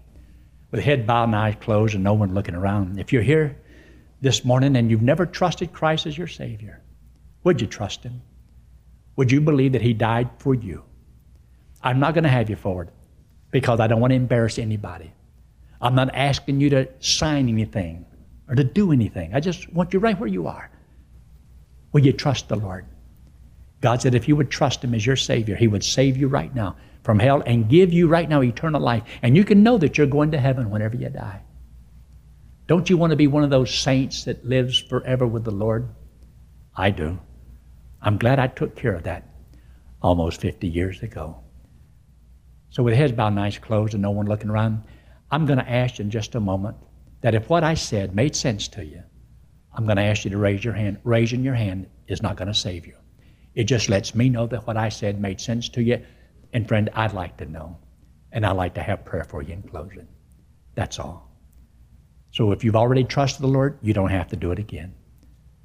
With 0.71 0.83
head 0.83 1.07
bowed 1.07 1.25
and 1.25 1.37
eyes 1.37 1.57
closed 1.61 1.95
and 1.95 2.05
no 2.05 2.15
one 2.15 2.35
looking 2.35 2.55
around. 2.55 2.99
If 2.99 3.13
you're 3.13 3.23
here 3.23 3.57
this 4.21 4.45
morning 4.45 4.77
and 4.77 4.91
you've 4.91 5.03
never 5.03 5.27
trusted 5.27 5.73
Christ 5.73 6.07
as 6.07 6.17
your 6.17 6.27
Savior, 6.27 6.83
would 7.45 7.61
you 7.61 7.67
trust 7.67 8.03
Him? 8.03 8.23
Would 9.17 9.33
you 9.33 9.41
believe 9.41 9.73
that 9.73 9.83
He 9.83 9.93
died 9.93 10.31
for 10.39 10.55
you? 10.55 10.85
I'm 11.83 12.01
not 12.01 12.15
going 12.15 12.25
to 12.25 12.31
have 12.31 12.51
you 12.51 12.57
forward 12.57 12.91
because 13.51 13.81
I 13.81 13.87
don't 13.87 14.01
want 14.01 14.11
to 14.11 14.17
embarrass 14.17 14.59
anybody. 14.59 15.13
I'm 15.81 15.95
not 15.95 16.15
asking 16.15 16.61
you 16.61 16.71
to 16.71 16.89
sign 17.01 17.49
anything 17.49 18.05
or 18.49 18.55
to 18.55 18.65
do 18.65 18.93
anything. 18.93 19.35
I 19.35 19.41
just 19.41 19.73
want 19.73 19.93
you 19.93 20.01
right 20.01 20.19
where 20.19 20.29
you 20.29 20.47
are. 20.49 20.71
Will 21.93 22.05
you 22.05 22.13
trust 22.13 22.49
the 22.49 22.57
Lord? 22.57 22.85
God 23.81 24.03
said 24.03 24.15
if 24.15 24.27
you 24.27 24.37
would 24.37 24.51
trust 24.51 24.83
Him 24.83 24.95
as 24.95 25.07
your 25.07 25.17
Savior, 25.17 25.55
He 25.55 25.69
would 25.69 25.85
save 25.85 26.17
you 26.17 26.29
right 26.29 26.53
now 26.55 26.77
from 27.09 27.19
hell 27.19 27.43
and 27.47 27.71
give 27.71 27.91
you 27.91 28.07
right 28.07 28.29
now 28.29 28.43
eternal 28.43 28.83
life. 28.83 29.03
And 29.23 29.35
you 29.35 29.43
can 29.43 29.63
know 29.63 29.79
that 29.79 29.97
you're 29.97 30.07
going 30.07 30.33
to 30.33 30.39
heaven 30.39 30.69
whenever 30.69 30.95
you 30.95 31.09
die. 31.09 31.41
Don't 32.67 32.91
you 32.91 32.99
want 32.99 33.13
to 33.13 33.17
be 33.17 33.27
one 33.27 33.43
of 33.43 33.49
those 33.49 33.75
saints 33.75 34.25
that 34.25 34.45
lives 34.45 34.79
forever 34.79 35.27
with 35.27 35.43
the 35.43 35.51
Lord? 35.51 35.89
I 36.77 36.91
do. 36.91 37.19
I'm 38.03 38.19
glad 38.19 38.39
I 38.39 38.47
took 38.47 38.77
care 38.77 38.93
of 38.93 39.05
that 39.05 39.27
almost 40.03 40.43
50 40.43 40.69
years 40.69 41.03
ago. 41.03 41.39
So, 42.69 42.83
with 42.83 42.93
heads 42.93 43.13
bowed 43.13 43.39
and 43.39 43.63
closed 43.63 43.95
and 43.95 44.03
no 44.03 44.11
one 44.11 44.27
looking 44.27 44.51
around, 44.51 44.83
I'm 45.31 45.47
going 45.47 45.61
to 45.61 45.71
ask 45.71 45.99
you 45.99 46.05
in 46.05 46.11
just 46.11 46.35
a 46.35 46.41
moment 46.41 46.77
that 47.23 47.35
if 47.35 47.49
what 47.49 47.65
I 47.65 47.73
said 47.73 48.15
made 48.15 48.37
sense 48.37 48.69
to 48.69 48.85
you, 48.85 49.03
I'm 49.73 49.87
going 49.87 49.97
to 49.97 50.03
ask 50.03 50.27
you 50.27 50.31
to 50.33 50.37
raise 50.37 50.63
your 50.63 50.75
hand. 50.75 50.99
Raising 51.05 51.43
your 51.43 51.55
hand 51.55 51.87
is 52.07 52.21
not 52.21 52.37
going 52.37 52.49
to 52.49 52.55
save 52.55 52.87
you. 52.87 52.97
It 53.55 53.65
just 53.65 53.89
lets 53.89 54.15
me 54.15 54.29
know 54.29 54.47
that 54.49 54.67
what 54.67 54.77
I 54.77 54.91
said 54.91 55.19
made 55.19 55.41
sense 55.41 55.71
to 55.71 55.83
you. 55.83 56.05
And 56.53 56.67
friend, 56.67 56.91
I'd 56.95 57.13
like 57.13 57.37
to 57.39 57.47
know. 57.47 57.79
And 58.33 58.45
I'd 58.45 58.53
like 58.53 58.75
to 58.75 58.83
have 58.83 59.05
prayer 59.05 59.25
for 59.25 59.43
you 59.43 59.55
in 59.55 59.63
closing. 59.63 60.09
That's 60.75 60.99
all. 60.99 61.31
So 62.31 62.53
if 62.53 62.63
you've 62.63 62.77
already 62.77 63.05
trusted 63.05 63.43
the 63.43 63.49
Lord, 63.49 63.79
you 63.83 63.95
don't 63.95 64.11
have 64.11 64.29
to 64.29 64.37
do 64.37 64.53
it 64.53 64.59
again. 64.59 64.95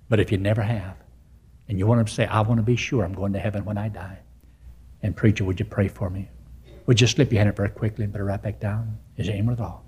But 0.10 0.20
if 0.20 0.32
you 0.32 0.38
never 0.38 0.62
have, 0.62 0.96
and 1.68 1.78
you 1.78 1.88
want 1.88 2.08
to 2.08 2.14
say, 2.14 2.26
I 2.26 2.42
want 2.42 2.60
to 2.60 2.64
be 2.64 2.76
sure 2.76 3.04
I'm 3.04 3.14
going 3.14 3.34
to 3.34 3.40
heaven 3.40 3.66
when 3.66 3.78
I 3.78 3.90
die, 3.90 4.20
and 5.02 5.16
preacher, 5.16 5.44
would 5.44 5.60
you 5.60 5.66
pray 5.66 5.88
for 5.88 6.10
me? 6.10 6.30
Would 6.86 7.00
you 7.00 7.08
slip 7.08 7.32
your 7.32 7.40
hand 7.40 7.50
up 7.50 7.58
very 7.58 7.70
quickly 7.70 8.04
and 8.04 8.14
put 8.14 8.22
it 8.22 8.26
right 8.26 8.42
back 8.42 8.60
down? 8.60 8.98
Is 9.18 9.30
aim 9.30 9.50
at 9.50 9.60
all. 9.60 9.86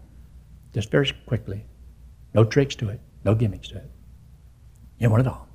Just 0.73 0.91
very 0.91 1.11
quickly. 1.25 1.65
No 2.33 2.43
tricks 2.43 2.75
to 2.75 2.89
it, 2.89 2.99
no 3.23 3.35
gimmicks 3.35 3.69
to 3.69 3.77
it. 3.77 3.91
You 4.99 5.09
want 5.09 5.21
it 5.21 5.27
all. 5.27 5.47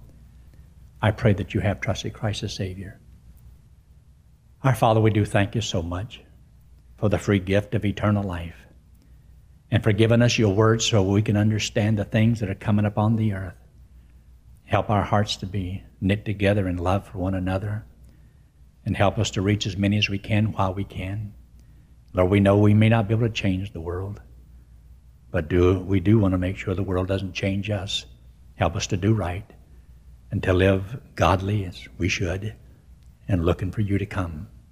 I 1.03 1.11
pray 1.11 1.33
that 1.35 1.55
you 1.55 1.61
have 1.61 1.81
trusted 1.81 2.13
Christ 2.13 2.43
as 2.43 2.55
Savior. 2.55 3.01
Our 4.63 4.75
Father, 4.75 5.01
we 5.01 5.11
do 5.11 5.25
thank 5.25 5.55
you 5.55 5.63
so 5.63 5.81
much 5.81 6.21
for 6.99 7.09
the 7.09 7.19
free 7.19 7.39
gift 7.39 7.75
of 7.75 7.87
eternal 7.87 8.23
life 8.23 8.67
and 9.71 9.83
for 9.83 9.93
giving 9.93 10.21
us 10.21 10.37
your 10.37 10.55
word 10.55 10.83
so 10.83 11.03
we 11.03 11.23
can 11.23 11.39
understand 11.39 11.99
the 11.99 12.05
things 12.05 12.41
that 12.41 12.51
are 12.51 12.55
coming 12.55 12.85
upon 12.85 13.17
the 13.17 13.33
earth. 13.33 13.57
Help 14.67 14.91
our 14.91 15.03
hearts 15.03 15.37
to 15.37 15.47
be 15.47 15.83
knit 15.99 16.27
together 16.27 16.69
in 16.69 16.77
love 16.77 17.07
for 17.07 17.17
one 17.17 17.35
another 17.35 17.87
and 18.85 18.95
help 18.95 19.19
us 19.19 19.31
to 19.31 19.41
reach 19.41 19.67
as 19.67 19.79
many 19.79 19.97
as 19.97 20.11
we 20.11 20.19
can 20.19 20.53
while 20.53 20.75
we 20.75 20.85
can. 20.85 21.33
Lord, 22.13 22.31
we 22.31 22.41
know 22.41 22.59
we 22.59 22.75
may 22.75 22.91
not 22.91 23.09
be 23.09 23.15
able 23.15 23.29
to 23.29 23.33
change 23.33 23.73
the 23.73 23.81
world, 23.81 24.21
but 25.31 25.49
do, 25.49 25.79
we 25.79 26.01
do 26.01 26.19
want 26.19 26.33
to 26.33 26.39
make 26.39 26.59
sure 26.59 26.75
the 26.75 26.83
world 26.83 27.09
doesn't 27.09 27.33
change 27.33 27.71
us. 27.71 28.05
Help 28.57 28.77
us 28.77 28.89
to 28.89 28.99
do 28.99 29.15
right 29.15 29.51
and 30.31 30.43
to 30.43 30.53
live 30.53 31.01
godly 31.15 31.65
as 31.65 31.89
we 31.97 32.11
should 32.11 32.55
and 33.27 33.47
looking 33.47 33.71
for 33.71 33.81
you 33.81 33.97
to 33.97 34.05
come. 34.05 34.49